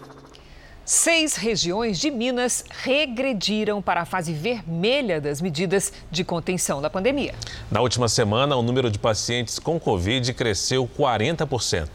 [0.89, 7.35] Seis regiões de Minas regrediram para a fase vermelha das medidas de contenção da pandemia.
[7.69, 11.89] Na última semana, o número de pacientes com Covid cresceu 40%.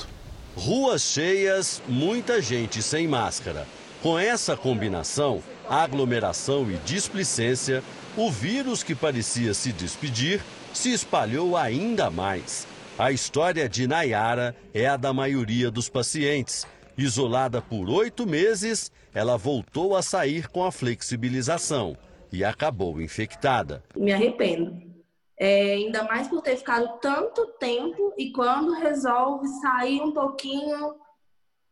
[0.57, 3.65] Ruas cheias, muita gente sem máscara.
[4.03, 7.81] Com essa combinação, aglomeração e displicência,
[8.17, 12.67] o vírus que parecia se despedir se espalhou ainda mais.
[12.99, 19.37] A história de Nayara é a da maioria dos pacientes Isolada por oito meses, ela
[19.37, 21.97] voltou a sair com a flexibilização
[22.31, 23.83] e acabou infectada.
[23.95, 24.89] Me arrependo.
[25.37, 30.95] É, ainda mais por ter ficado tanto tempo e quando resolve sair um pouquinho,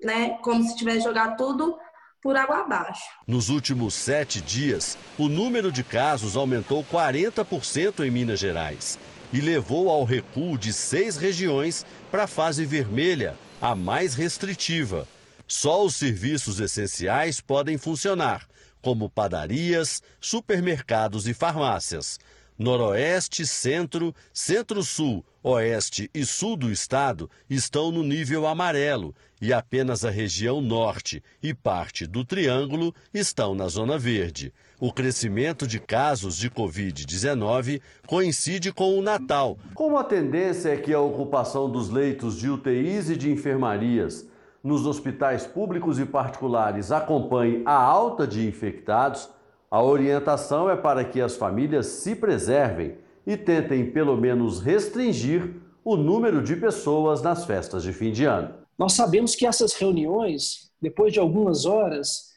[0.03, 1.77] né, como se tivesse jogado tudo
[2.21, 3.03] por água abaixo.
[3.27, 8.97] Nos últimos sete dias, o número de casos aumentou 40% em Minas Gerais
[9.31, 15.07] e levou ao recuo de seis regiões para a fase vermelha, a mais restritiva.
[15.47, 18.47] Só os serviços essenciais podem funcionar,
[18.81, 22.19] como padarias, supermercados e farmácias.
[22.57, 30.09] Noroeste, Centro, Centro-Sul, Oeste e Sul do estado estão no nível amarelo e apenas a
[30.09, 34.53] região Norte e parte do Triângulo estão na zona verde.
[34.81, 39.57] O crescimento de casos de Covid-19 coincide com o Natal.
[39.73, 44.25] Como a tendência é que a ocupação dos leitos de UTIs e de enfermarias
[44.63, 49.29] nos hospitais públicos e particulares acompanhe a alta de infectados,
[49.69, 52.95] a orientação é para que as famílias se preservem
[53.27, 58.53] e tentem pelo menos restringir o número de pessoas nas festas de fim de ano.
[58.77, 62.28] Nós sabemos que essas reuniões, depois de algumas horas,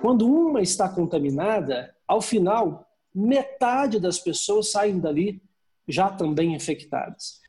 [0.00, 5.42] quando uma está contaminada, ao final, metade das pessoas saem dali
[5.86, 7.40] já também infectadas.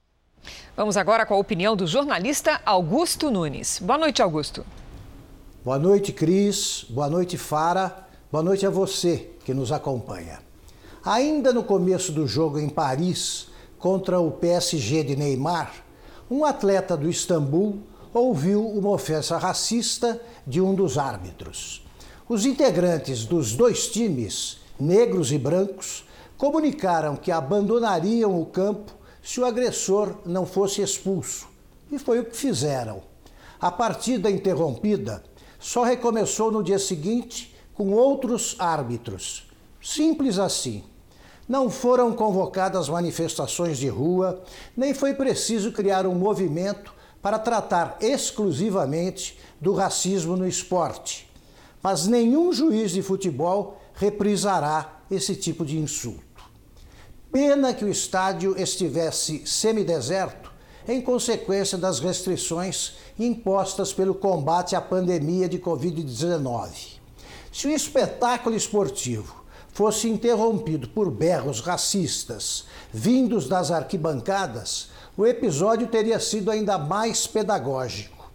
[0.75, 3.79] Vamos agora com a opinião do jornalista Augusto Nunes.
[3.79, 4.65] Boa noite, Augusto.
[5.63, 6.85] Boa noite, Cris.
[6.89, 8.07] Boa noite, Fara.
[8.31, 10.39] Boa noite a você que nos acompanha.
[11.03, 13.47] Ainda no começo do jogo em Paris
[13.77, 15.83] contra o PSG de Neymar,
[16.29, 17.79] um atleta do Istambul
[18.13, 21.80] ouviu uma ofensa racista de um dos árbitros.
[22.33, 26.05] Os integrantes dos dois times, negros e brancos,
[26.37, 31.49] comunicaram que abandonariam o campo se o agressor não fosse expulso.
[31.91, 33.01] E foi o que fizeram.
[33.59, 35.21] A partida interrompida
[35.59, 39.51] só recomeçou no dia seguinte com outros árbitros.
[39.83, 40.85] Simples assim.
[41.49, 44.41] Não foram convocadas manifestações de rua,
[44.77, 51.29] nem foi preciso criar um movimento para tratar exclusivamente do racismo no esporte.
[51.81, 56.21] Mas nenhum juiz de futebol reprisará esse tipo de insulto.
[57.31, 60.51] Pena que o estádio estivesse semideserto
[60.87, 66.99] em consequência das restrições impostas pelo combate à pandemia de Covid-19.
[67.51, 76.19] Se o espetáculo esportivo fosse interrompido por berros racistas vindos das arquibancadas, o episódio teria
[76.19, 78.29] sido ainda mais pedagógico.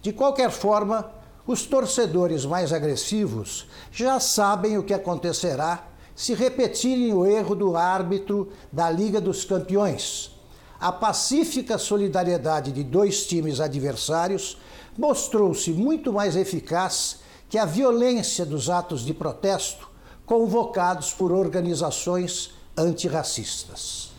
[0.00, 1.12] De qualquer forma,
[1.50, 5.84] os torcedores mais agressivos já sabem o que acontecerá
[6.14, 10.30] se repetirem o erro do árbitro da Liga dos Campeões.
[10.78, 14.58] A pacífica solidariedade de dois times adversários
[14.96, 19.90] mostrou-se muito mais eficaz que a violência dos atos de protesto
[20.24, 24.09] convocados por organizações antirracistas.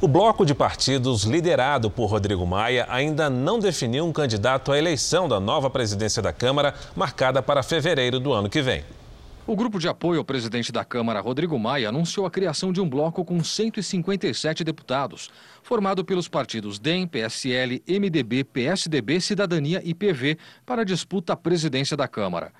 [0.00, 5.28] O bloco de partidos liderado por Rodrigo Maia ainda não definiu um candidato à eleição
[5.28, 8.84] da nova presidência da Câmara, marcada para fevereiro do ano que vem.
[9.44, 12.88] O grupo de apoio ao presidente da Câmara, Rodrigo Maia, anunciou a criação de um
[12.88, 15.30] bloco com 157 deputados,
[15.64, 21.96] formado pelos partidos DEM, PSL, MDB, PSDB, Cidadania e PV, para a disputa à presidência
[21.96, 22.52] da Câmara.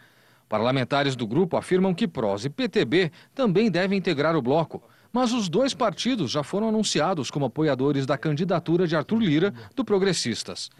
[0.48, 4.82] Parlamentares do grupo afirmam que PROS e PTB também devem integrar o bloco.
[5.12, 9.84] Mas os dois partidos já foram anunciados como apoiadores da candidatura de Arthur Lira, do
[9.84, 10.70] Progressistas.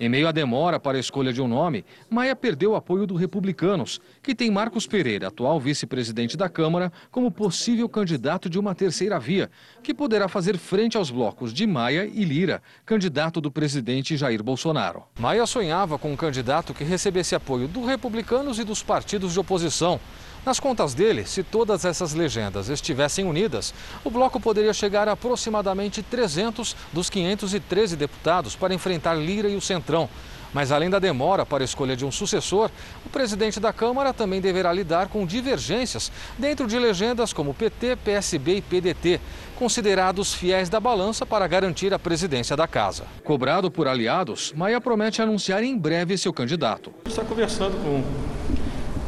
[0.00, 3.14] Em meio à demora para a escolha de um nome, Maia perdeu o apoio do
[3.14, 9.18] Republicanos, que tem Marcos Pereira, atual vice-presidente da Câmara, como possível candidato de uma terceira
[9.18, 9.50] via,
[9.82, 15.02] que poderá fazer frente aos blocos de Maia e Lira, candidato do presidente Jair Bolsonaro.
[15.18, 20.00] Maia sonhava com um candidato que recebesse apoio do Republicanos e dos partidos de oposição.
[20.44, 23.72] Nas contas dele, se todas essas legendas estivessem unidas,
[24.04, 29.60] o bloco poderia chegar a aproximadamente 300 dos 513 deputados para enfrentar Lira e o
[29.60, 30.08] Centrão.
[30.52, 32.70] Mas além da demora para a escolha de um sucessor,
[33.04, 38.56] o presidente da Câmara também deverá lidar com divergências dentro de legendas como PT, PSB
[38.56, 39.20] e PDT,
[39.56, 43.04] considerados fiéis da balança para garantir a presidência da casa.
[43.24, 46.92] Cobrado por aliados, Maia promete anunciar em breve seu candidato.
[47.06, 48.33] Está conversando com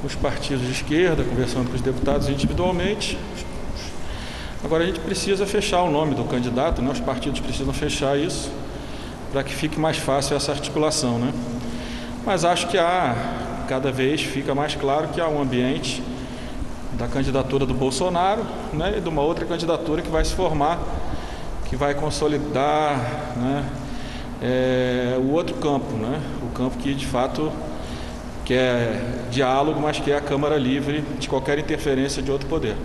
[0.06, 3.18] com os partidos de esquerda, conversando com os deputados individualmente.
[4.64, 6.92] Agora a gente precisa fechar o nome do candidato, né?
[6.92, 8.48] os partidos precisam fechar isso
[9.32, 11.18] para que fique mais fácil essa articulação.
[11.18, 11.32] Né?
[12.24, 13.16] Mas acho que há,
[13.68, 16.00] cada vez fica mais claro que há um ambiente
[16.92, 18.94] da candidatura do Bolsonaro né?
[18.98, 20.78] e de uma outra candidatura que vai se formar,
[21.68, 22.96] que vai consolidar
[23.36, 23.64] né?
[24.40, 26.20] É, o outro campo, né?
[26.42, 27.50] o campo que de fato
[28.46, 32.76] que é diálogo, mas que é a Câmara livre de qualquer interferência de outro poder.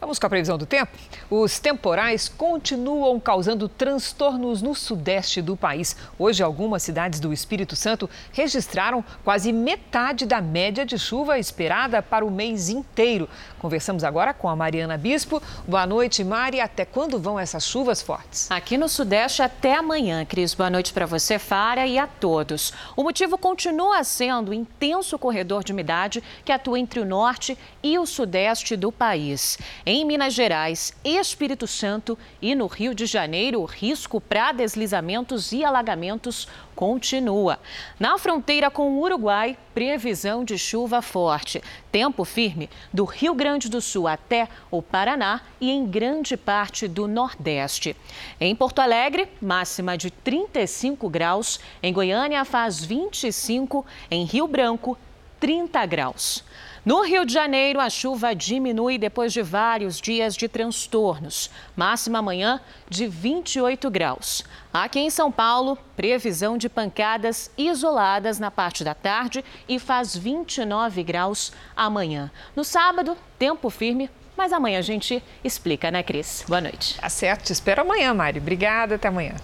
[0.00, 0.90] Vamos com a previsão do tempo?
[1.30, 5.96] Os temporais continuam causando transtornos no sudeste do país.
[6.18, 12.26] Hoje, algumas cidades do Espírito Santo registraram quase metade da média de chuva esperada para
[12.26, 13.28] o mês inteiro.
[13.62, 15.40] Conversamos agora com a Mariana Bispo.
[15.68, 16.60] Boa noite, Mari.
[16.60, 18.50] Até quando vão essas chuvas fortes?
[18.50, 20.52] Aqui no Sudeste até amanhã, Cris.
[20.52, 22.72] Boa noite para você, Fara, e a todos.
[22.96, 27.96] O motivo continua sendo o intenso corredor de umidade que atua entre o norte e
[28.00, 29.56] o sudeste do país.
[29.86, 35.64] Em Minas Gerais, Espírito Santo e no Rio de Janeiro, o risco para deslizamentos e
[35.64, 37.60] alagamentos continua.
[38.00, 41.62] Na fronteira com o Uruguai, previsão de chuva forte.
[41.90, 47.06] Tempo firme do Rio Grande do Sul até o Paraná e em grande parte do
[47.06, 47.96] Nordeste.
[48.40, 51.60] Em Porto Alegre, máxima de 35 graus.
[51.82, 53.84] Em Goiânia, faz 25.
[54.10, 54.98] Em Rio Branco,
[55.40, 56.44] 30 graus.
[56.84, 61.48] No Rio de Janeiro, a chuva diminui depois de vários dias de transtornos.
[61.76, 64.44] Máxima amanhã de 28 graus.
[64.74, 71.04] Aqui em São Paulo, previsão de pancadas isoladas na parte da tarde e faz 29
[71.04, 72.32] graus amanhã.
[72.56, 76.44] No sábado, tempo firme, mas amanhã a gente explica, né, Cris?
[76.48, 76.98] Boa noite.
[76.98, 78.40] Tá certo, te espero amanhã, Mari.
[78.40, 79.36] Obrigada, até amanhã.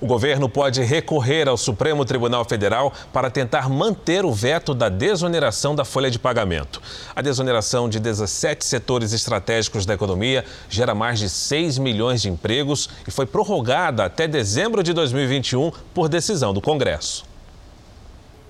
[0.00, 5.74] O governo pode recorrer ao Supremo Tribunal Federal para tentar manter o veto da desoneração
[5.74, 6.80] da folha de pagamento.
[7.14, 12.88] A desoneração de 17 setores estratégicos da economia gera mais de 6 milhões de empregos
[13.06, 17.28] e foi prorrogada até dezembro de 2021 por decisão do Congresso.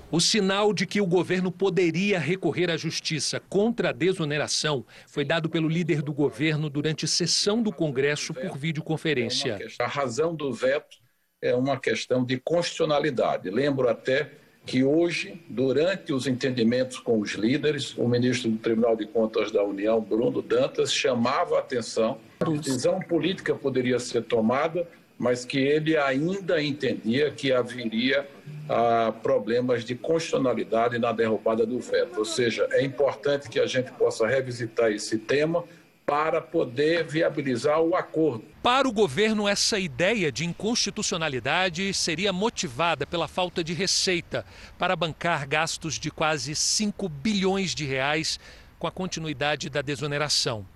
[0.08, 5.48] O sinal de que o governo poderia recorrer à justiça contra a desoneração foi dado
[5.48, 9.58] pelo líder do governo durante sessão do Congresso por videoconferência.
[9.80, 11.09] A razão do veto
[11.42, 13.50] é uma questão de constitucionalidade.
[13.50, 14.30] Lembro até
[14.66, 19.64] que hoje, durante os entendimentos com os líderes, o ministro do Tribunal de Contas da
[19.64, 22.18] União, Bruno Dantas, chamava a atenção.
[22.40, 24.86] A decisão política poderia ser tomada,
[25.18, 28.28] mas que ele ainda entendia que haveria
[28.68, 32.18] ah, problemas de constitucionalidade na derrubada do veto.
[32.18, 35.64] Ou seja, é importante que a gente possa revisitar esse tema
[36.10, 38.42] para poder viabilizar o acordo.
[38.60, 44.44] Para o governo, essa ideia de inconstitucionalidade seria motivada pela falta de receita
[44.76, 48.40] para bancar gastos de quase 5 bilhões de reais
[48.76, 50.66] com a continuidade da desoneração.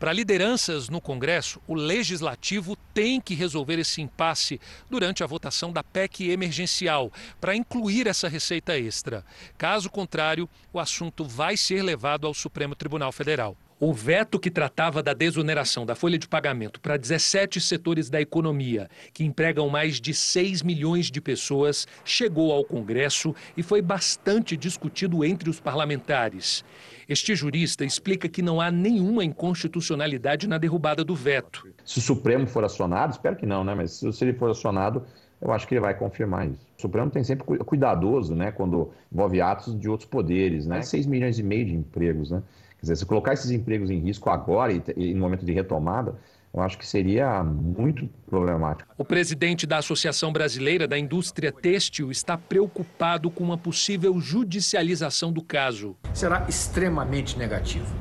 [0.00, 4.58] Para lideranças no Congresso, o legislativo tem que resolver esse impasse
[4.88, 9.22] durante a votação da PEC emergencial, para incluir essa receita extra.
[9.58, 13.54] Caso contrário, o assunto vai ser levado ao Supremo Tribunal Federal.
[13.80, 18.88] O veto que tratava da desoneração da folha de pagamento para 17 setores da economia,
[19.12, 25.24] que empregam mais de 6 milhões de pessoas, chegou ao Congresso e foi bastante discutido
[25.24, 26.64] entre os parlamentares.
[27.08, 31.72] Este jurista explica que não há nenhuma inconstitucionalidade na derrubada do veto.
[31.84, 33.76] Se o Supremo for acionado, espero que não, né?
[33.76, 35.04] Mas se ele for acionado,
[35.40, 36.66] eu acho que ele vai confirmar isso.
[36.76, 40.82] O Supremo tem sempre cuidadoso, né, quando envolve atos de outros poderes, né?
[40.82, 42.42] 6 milhões e meio de empregos, né?
[42.78, 46.14] Quer dizer, se colocar esses empregos em risco agora e, e no momento de retomada,
[46.54, 48.88] eu acho que seria muito problemático.
[48.96, 55.42] O presidente da Associação Brasileira da Indústria Têxtil está preocupado com uma possível judicialização do
[55.42, 55.96] caso.
[56.14, 57.94] Será extremamente negativo.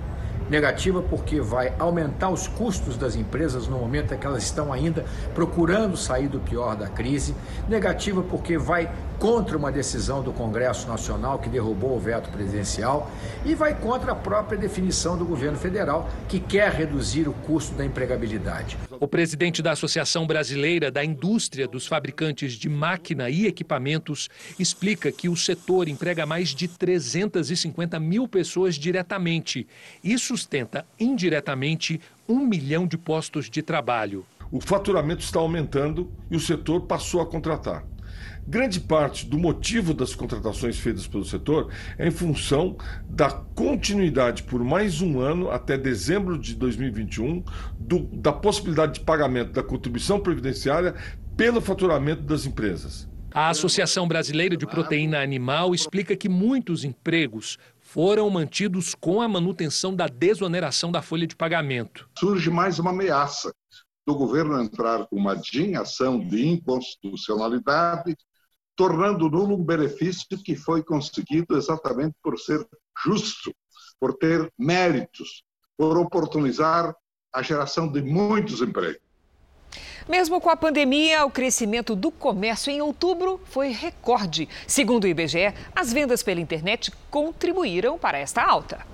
[0.50, 5.04] Negativa porque vai aumentar os custos das empresas no momento em que elas estão ainda
[5.36, 7.36] procurando sair do pior da crise.
[7.68, 13.09] Negativa porque vai contra uma decisão do Congresso Nacional que derrubou o veto presidencial
[13.45, 17.86] e vai contra a própria definição do governo federal que quer reduzir o custo da
[17.86, 18.78] empregabilidade.
[18.99, 25.30] O presidente da Associação Brasileira da Indústria dos Fabricantes de Máquina e Equipamentos explica que
[25.30, 29.68] o setor emprega mais de 350 mil pessoas diretamente
[30.03, 34.26] e sustenta indiretamente um milhão de postos de trabalho.
[34.51, 37.84] O faturamento está aumentando e o setor passou a contratar.
[38.50, 42.78] Grande parte do motivo das contratações feitas pelo setor é em função
[43.10, 47.43] da continuidade por mais um ano, até dezembro de 2021,
[47.78, 50.95] do, da possibilidade de pagamento da contribuição previdenciária
[51.36, 53.10] pelo faturamento das empresas.
[53.34, 59.93] A Associação Brasileira de Proteína Animal explica que muitos empregos foram mantidos com a manutenção
[59.93, 62.10] da desoneração da folha de pagamento.
[62.18, 63.54] Surge mais uma ameaça
[64.08, 68.16] do governo entrar com uma DIN, ação de inconstitucionalidade,
[68.78, 72.66] tornando nulo um benefício que foi conseguido exatamente por ser
[73.04, 73.52] justo,
[74.00, 75.44] por ter méritos,
[75.76, 76.96] por oportunizar
[77.34, 79.02] a geração de muitos empregos.
[80.08, 84.48] Mesmo com a pandemia, o crescimento do comércio em outubro foi recorde.
[84.66, 88.86] Segundo o IBGE, as vendas pela internet contribuíram para esta alta.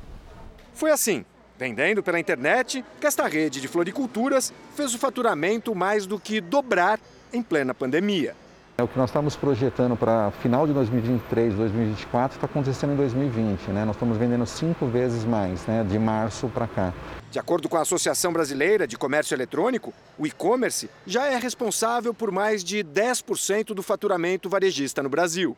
[0.74, 1.24] Foi assim,
[1.60, 7.00] vendendo pela internet, que esta rede de floriculturas fez o faturamento mais do que dobrar
[7.32, 8.36] em plena pandemia.
[8.76, 13.68] É o que nós estamos projetando para final de 2023, 2024, está acontecendo em 2020.
[13.68, 13.86] Né?
[13.86, 15.84] Nós estamos vendendo cinco vezes mais, né?
[15.84, 16.92] de março para cá.
[17.30, 22.32] De acordo com a Associação Brasileira de Comércio Eletrônico, o e-commerce já é responsável por
[22.32, 25.56] mais de 10% do faturamento varejista no Brasil.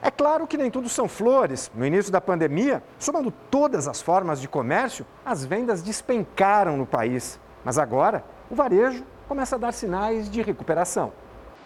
[0.00, 1.70] É claro que nem tudo são flores.
[1.74, 7.38] No início da pandemia, somando todas as formas de comércio, as vendas despencaram no país.
[7.62, 11.12] Mas agora, o varejo começa a dar sinais de recuperação.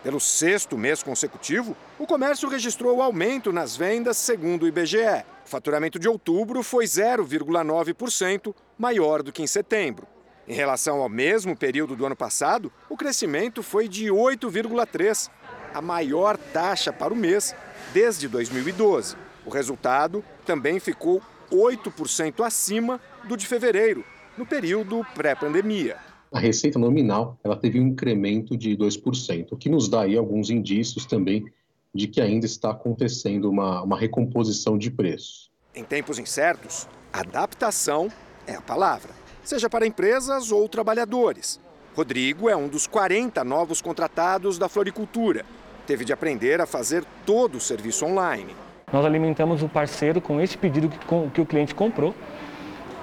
[0.05, 5.25] Pelo sexto mês consecutivo, o comércio registrou aumento nas vendas, segundo o IBGE.
[5.47, 10.07] O faturamento de outubro foi 0,9% maior do que em setembro.
[10.47, 15.31] Em relação ao mesmo período do ano passado, o crescimento foi de 8,3%,
[15.73, 17.57] a maior taxa para o mês
[17.95, 19.17] desde 2012.
[19.47, 24.05] O resultado também ficou 8% acima do de fevereiro,
[24.37, 29.89] no período pré-pandemia a receita nominal ela teve um incremento de 2%, o que nos
[29.89, 31.47] dá aí alguns indícios também
[31.95, 35.49] de que ainda está acontecendo uma, uma recomposição de preços.
[35.73, 38.11] Em tempos incertos, adaptação
[38.49, 39.13] é a palavra,
[39.45, 41.61] seja para empresas ou trabalhadores.
[41.95, 45.47] Rodrigo é um dos 40 novos contratados da floricultura.
[45.87, 48.57] Teve de aprender a fazer todo o serviço online.
[48.93, 50.99] Nós alimentamos o parceiro com esse pedido que,
[51.33, 52.13] que o cliente comprou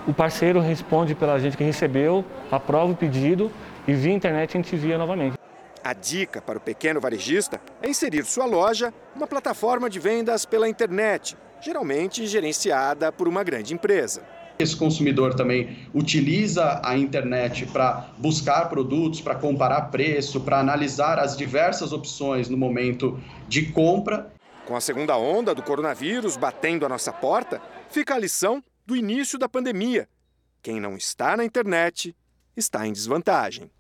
[0.07, 3.51] o parceiro responde pela gente que recebeu, aprova o pedido
[3.87, 5.37] e via internet a gente envia novamente.
[5.83, 10.69] A dica para o pequeno varejista é inserir sua loja numa plataforma de vendas pela
[10.69, 14.21] internet, geralmente gerenciada por uma grande empresa.
[14.59, 21.35] Esse consumidor também utiliza a internet para buscar produtos, para comparar preço, para analisar as
[21.35, 24.31] diversas opções no momento de compra.
[24.67, 29.37] Com a segunda onda do coronavírus batendo a nossa porta, fica a lição do início
[29.37, 30.07] da pandemia.
[30.61, 32.15] Quem não está na internet
[32.55, 33.71] está em desvantagem.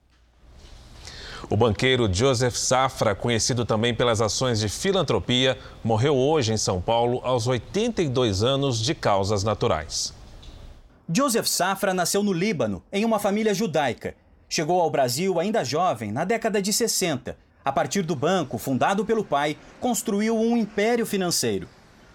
[1.49, 7.19] O banqueiro Joseph Safra, conhecido também pelas ações de filantropia, morreu hoje em São Paulo
[7.23, 10.13] aos 82 anos de causas naturais.
[11.13, 14.15] Joseph Safra nasceu no Líbano, em uma família judaica.
[14.47, 17.37] Chegou ao Brasil ainda jovem, na década de 60.
[17.65, 21.67] A partir do banco, fundado pelo pai, construiu um império financeiro.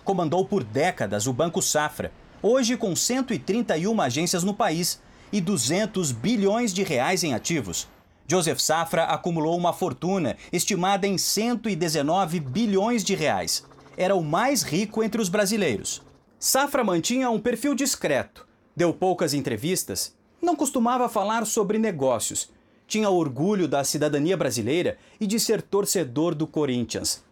[0.02, 2.10] Comandou por décadas o Banco Safra,
[2.42, 5.00] hoje com 131 agências no país
[5.32, 7.88] e 200 bilhões de reais em ativos.
[8.28, 13.64] Joseph Safra acumulou uma fortuna estimada em 119 bilhões de reais.
[13.96, 16.02] Era o mais rico entre os brasileiros.
[16.38, 22.50] Safra mantinha um perfil discreto Deu poucas entrevistas, não costumava falar sobre negócios.
[22.86, 27.24] Tinha orgulho da cidadania brasileira e de ser torcedor do Corinthians.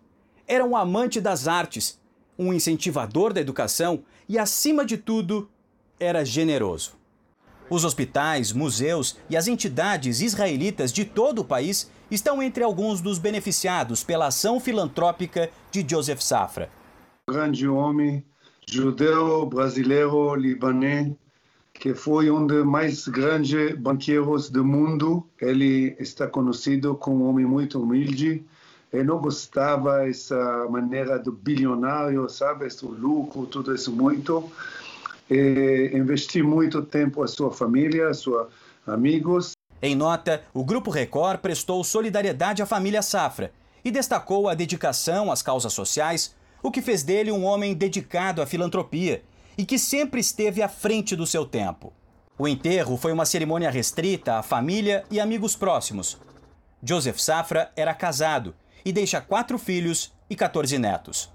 [0.48, 2.00] Era um amante das artes,
[2.38, 5.48] um incentivador da educação e, acima de tudo,
[5.98, 6.92] era generoso.
[7.70, 13.18] Os hospitais, museus e as entidades israelitas de todo o país estão entre alguns dos
[13.18, 16.70] beneficiados pela ação filantrópica de Joseph Safra.
[17.28, 18.24] Grande homem,
[18.68, 21.12] judeu, brasileiro, libanês,
[21.72, 25.26] que foi um dos mais grandes banqueiros do mundo.
[25.40, 28.44] Ele está conhecido como um homem muito humilde.
[28.94, 34.48] Ele não gostava essa maneira do bilionário, sabe, esse lucro, tudo isso muito.
[35.28, 38.46] E investi muito tempo a sua família, a seus
[38.86, 39.50] amigos.
[39.82, 43.50] Em nota, o Grupo Record prestou solidariedade à família Safra
[43.84, 46.32] e destacou a dedicação às causas sociais,
[46.62, 49.24] o que fez dele um homem dedicado à filantropia
[49.58, 51.92] e que sempre esteve à frente do seu tempo.
[52.38, 56.16] O enterro foi uma cerimônia restrita à família e amigos próximos.
[56.80, 58.54] Joseph Safra era casado
[58.84, 61.34] e deixa quatro filhos e 14 netos.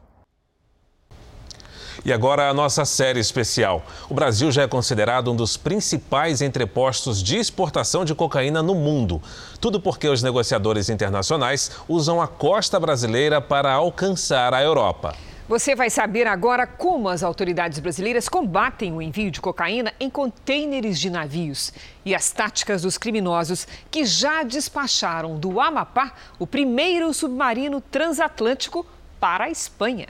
[2.05, 3.85] E agora a nossa série especial.
[4.09, 9.21] O Brasil já é considerado um dos principais entrepostos de exportação de cocaína no mundo.
[9.59, 15.13] Tudo porque os negociadores internacionais usam a costa brasileira para alcançar a Europa.
[15.49, 20.99] Você vai saber agora como as autoridades brasileiras combatem o envio de cocaína em contêineres
[20.99, 21.73] de navios
[22.05, 28.85] e as táticas dos criminosos que já despacharam do Amapá o primeiro submarino transatlântico
[29.19, 30.09] para a Espanha.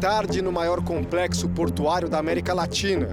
[0.00, 3.06] Tarde no maior complexo portuário da América Latina.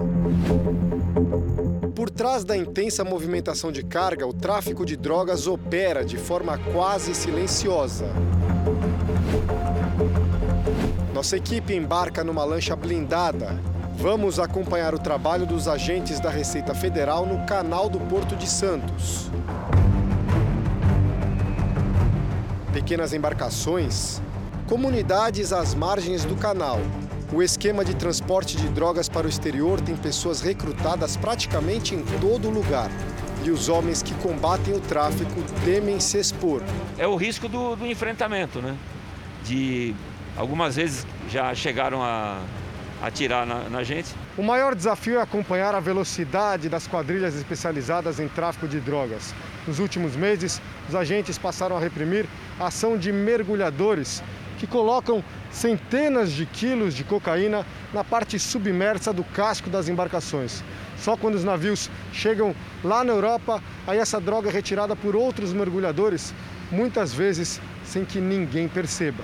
[1.93, 7.13] Por trás da intensa movimentação de carga, o tráfico de drogas opera de forma quase
[7.13, 8.05] silenciosa.
[11.13, 13.59] Nossa equipe embarca numa lancha blindada.
[13.97, 19.29] Vamos acompanhar o trabalho dos agentes da Receita Federal no canal do Porto de Santos.
[22.71, 24.21] Pequenas embarcações
[24.67, 26.81] Comunidades às margens do canal.
[27.31, 32.49] O esquema de transporte de drogas para o exterior tem pessoas recrutadas praticamente em todo
[32.49, 32.89] lugar.
[33.45, 36.61] E os homens que combatem o tráfico temem se expor.
[36.97, 38.75] É o risco do, do enfrentamento, né?
[39.45, 39.95] De
[40.35, 42.41] algumas vezes já chegaram a
[43.01, 44.13] atirar na, na, gente.
[44.37, 49.33] O maior desafio é acompanhar a velocidade das quadrilhas especializadas em tráfico de drogas.
[49.65, 52.25] Nos últimos meses, os agentes passaram a reprimir
[52.59, 54.21] a ação de mergulhadores
[54.57, 60.63] que colocam centenas de quilos de cocaína na parte submersa do casco das embarcações.
[60.97, 65.53] Só quando os navios chegam lá na Europa, aí essa droga é retirada por outros
[65.53, 66.33] mergulhadores,
[66.71, 69.23] muitas vezes sem que ninguém perceba.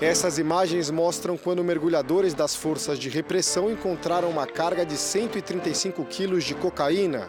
[0.00, 6.42] Essas imagens mostram quando mergulhadores das forças de repressão encontraram uma carga de 135 quilos
[6.44, 7.28] de cocaína.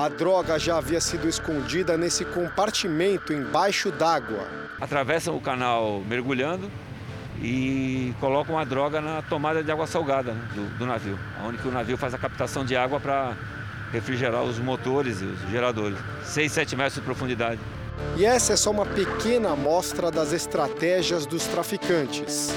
[0.00, 4.48] A droga já havia sido escondida nesse compartimento embaixo d'água.
[4.80, 6.70] Atravessam o canal mergulhando
[7.42, 11.70] e colocam a droga na tomada de água salgada né, do, do, navio, onde o
[11.70, 13.36] navio faz a captação de água para
[13.92, 15.98] refrigerar os motores e os geradores.
[16.24, 17.60] 6, 7 metros de profundidade.
[18.16, 22.54] E essa é só uma pequena amostra das estratégias dos traficantes.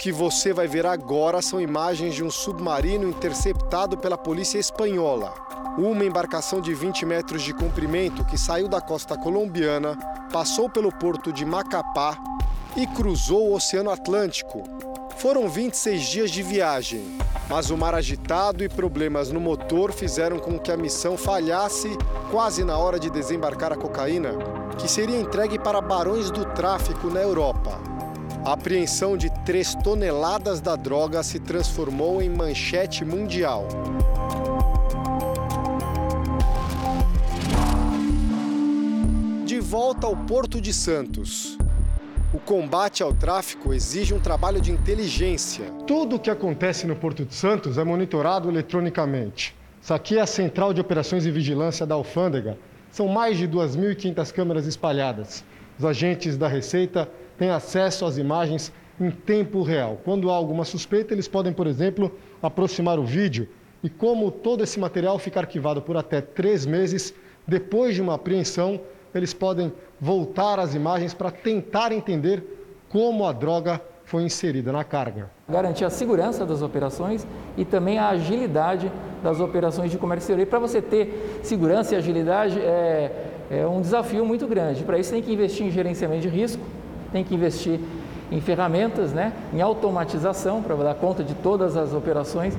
[0.00, 5.34] Que você vai ver agora são imagens de um submarino interceptado pela polícia espanhola.
[5.76, 9.94] Uma embarcação de 20 metros de comprimento que saiu da costa colombiana,
[10.32, 12.16] passou pelo porto de Macapá
[12.74, 14.64] e cruzou o Oceano Atlântico.
[15.18, 20.58] Foram 26 dias de viagem, mas o mar agitado e problemas no motor fizeram com
[20.58, 21.90] que a missão falhasse
[22.30, 24.30] quase na hora de desembarcar a cocaína,
[24.78, 27.89] que seria entregue para barões do tráfico na Europa.
[28.42, 33.68] A apreensão de 3 toneladas da droga se transformou em manchete mundial.
[39.44, 41.58] De volta ao Porto de Santos.
[42.32, 45.66] O combate ao tráfico exige um trabalho de inteligência.
[45.86, 49.54] Tudo o que acontece no Porto de Santos é monitorado eletronicamente.
[49.82, 52.56] Isso aqui é a Central de Operações e Vigilância da Alfândega.
[52.90, 55.44] São mais de 2.500 câmeras espalhadas.
[55.78, 57.10] Os agentes da Receita
[57.40, 58.70] têm acesso às imagens
[59.00, 59.98] em tempo real.
[60.04, 62.12] Quando há alguma suspeita, eles podem, por exemplo,
[62.42, 63.48] aproximar o vídeo
[63.82, 67.14] e, como todo esse material fica arquivado por até três meses,
[67.48, 68.78] depois de uma apreensão,
[69.14, 72.44] eles podem voltar às imagens para tentar entender
[72.90, 75.30] como a droga foi inserida na carga.
[75.48, 77.26] Garantir a segurança das operações
[77.56, 80.46] e também a agilidade das operações de comércio exterior.
[80.46, 84.84] E para você ter segurança e agilidade é, é um desafio muito grande.
[84.84, 86.62] Para isso tem que investir em gerenciamento de risco,
[87.12, 87.80] tem que investir
[88.30, 92.56] em ferramentas, né, em automatização para dar conta de todas as operações.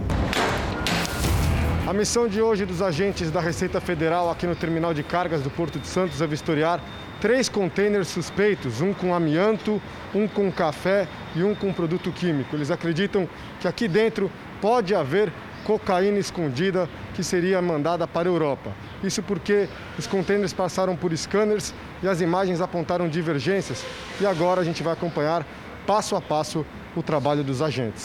[1.88, 5.50] A missão de hoje dos agentes da Receita Federal aqui no terminal de cargas do
[5.50, 6.80] Porto de Santos é vistoriar
[7.20, 9.82] três containers suspeitos, um com amianto,
[10.14, 12.56] um com café e um com produto químico.
[12.56, 13.28] Eles acreditam
[13.60, 14.32] que aqui dentro
[14.62, 15.32] pode haver
[15.66, 18.72] cocaína escondida que seria mandada para a Europa.
[19.04, 23.84] Isso porque os containers passaram por scanners e as imagens apontaram divergências.
[24.20, 25.46] E agora a gente vai acompanhar
[25.86, 28.04] passo a passo o trabalho dos agentes.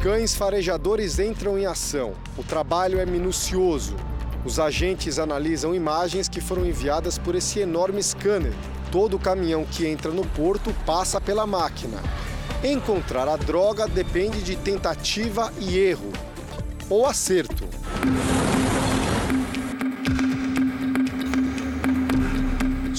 [0.00, 2.12] Cães farejadores entram em ação.
[2.36, 3.96] O trabalho é minucioso.
[4.44, 8.52] Os agentes analisam imagens que foram enviadas por esse enorme scanner.
[8.92, 11.98] Todo caminhão que entra no porto passa pela máquina.
[12.62, 16.12] Encontrar a droga depende de tentativa e erro
[16.90, 17.64] ou acerto.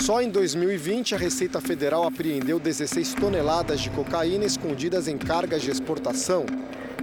[0.06, 5.72] Só em 2020, a Receita Federal apreendeu 16 toneladas de cocaína escondidas em cargas de
[5.72, 6.45] exportação.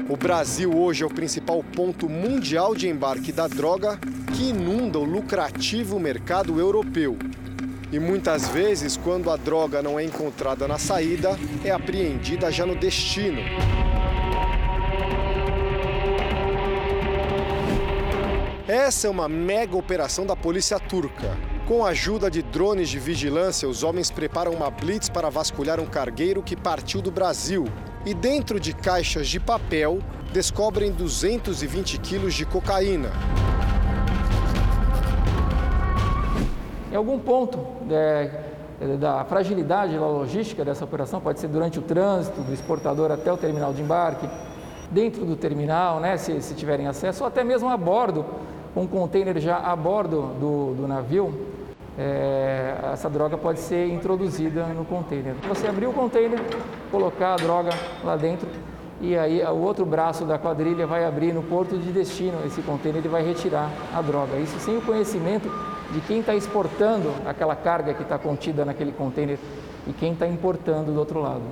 [0.08, 3.98] O Brasil hoje é o principal ponto mundial de embarque da droga
[4.36, 7.18] que inunda o lucrativo mercado europeu.
[7.90, 12.76] E muitas vezes, quando a droga não é encontrada na saída, é apreendida já no
[12.76, 13.42] destino.
[18.68, 21.51] Essa é uma mega operação da polícia turca.
[21.66, 25.86] Com a ajuda de drones de vigilância, os homens preparam uma blitz para vasculhar um
[25.86, 27.66] cargueiro que partiu do Brasil.
[28.04, 30.00] E dentro de caixas de papel,
[30.32, 33.10] descobrem 220 quilos de cocaína.
[36.90, 38.28] Em algum ponto é,
[38.98, 43.36] da fragilidade da logística dessa operação, pode ser durante o trânsito do exportador até o
[43.36, 44.28] terminal de embarque,
[44.90, 48.26] dentro do terminal, né, se, se tiverem acesso, ou até mesmo a bordo,
[48.74, 51.34] um container já a bordo do, do navio,
[51.98, 55.34] é, essa droga pode ser introduzida no container.
[55.48, 56.40] Você abrir o container,
[56.90, 57.70] colocar a droga
[58.02, 58.48] lá dentro
[59.00, 63.04] e aí o outro braço da quadrilha vai abrir no porto de destino esse container
[63.04, 64.36] e vai retirar a droga.
[64.36, 65.50] Isso sem o conhecimento
[65.92, 69.38] de quem está exportando aquela carga que está contida naquele container
[69.86, 71.42] e quem está importando do outro lado.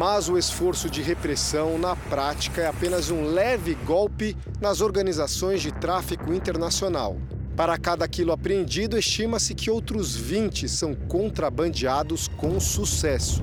[0.00, 5.70] Mas o esforço de repressão, na prática, é apenas um leve golpe nas organizações de
[5.70, 7.18] tráfico internacional.
[7.54, 13.42] Para cada quilo apreendido, estima-se que outros 20 são contrabandeados com sucesso.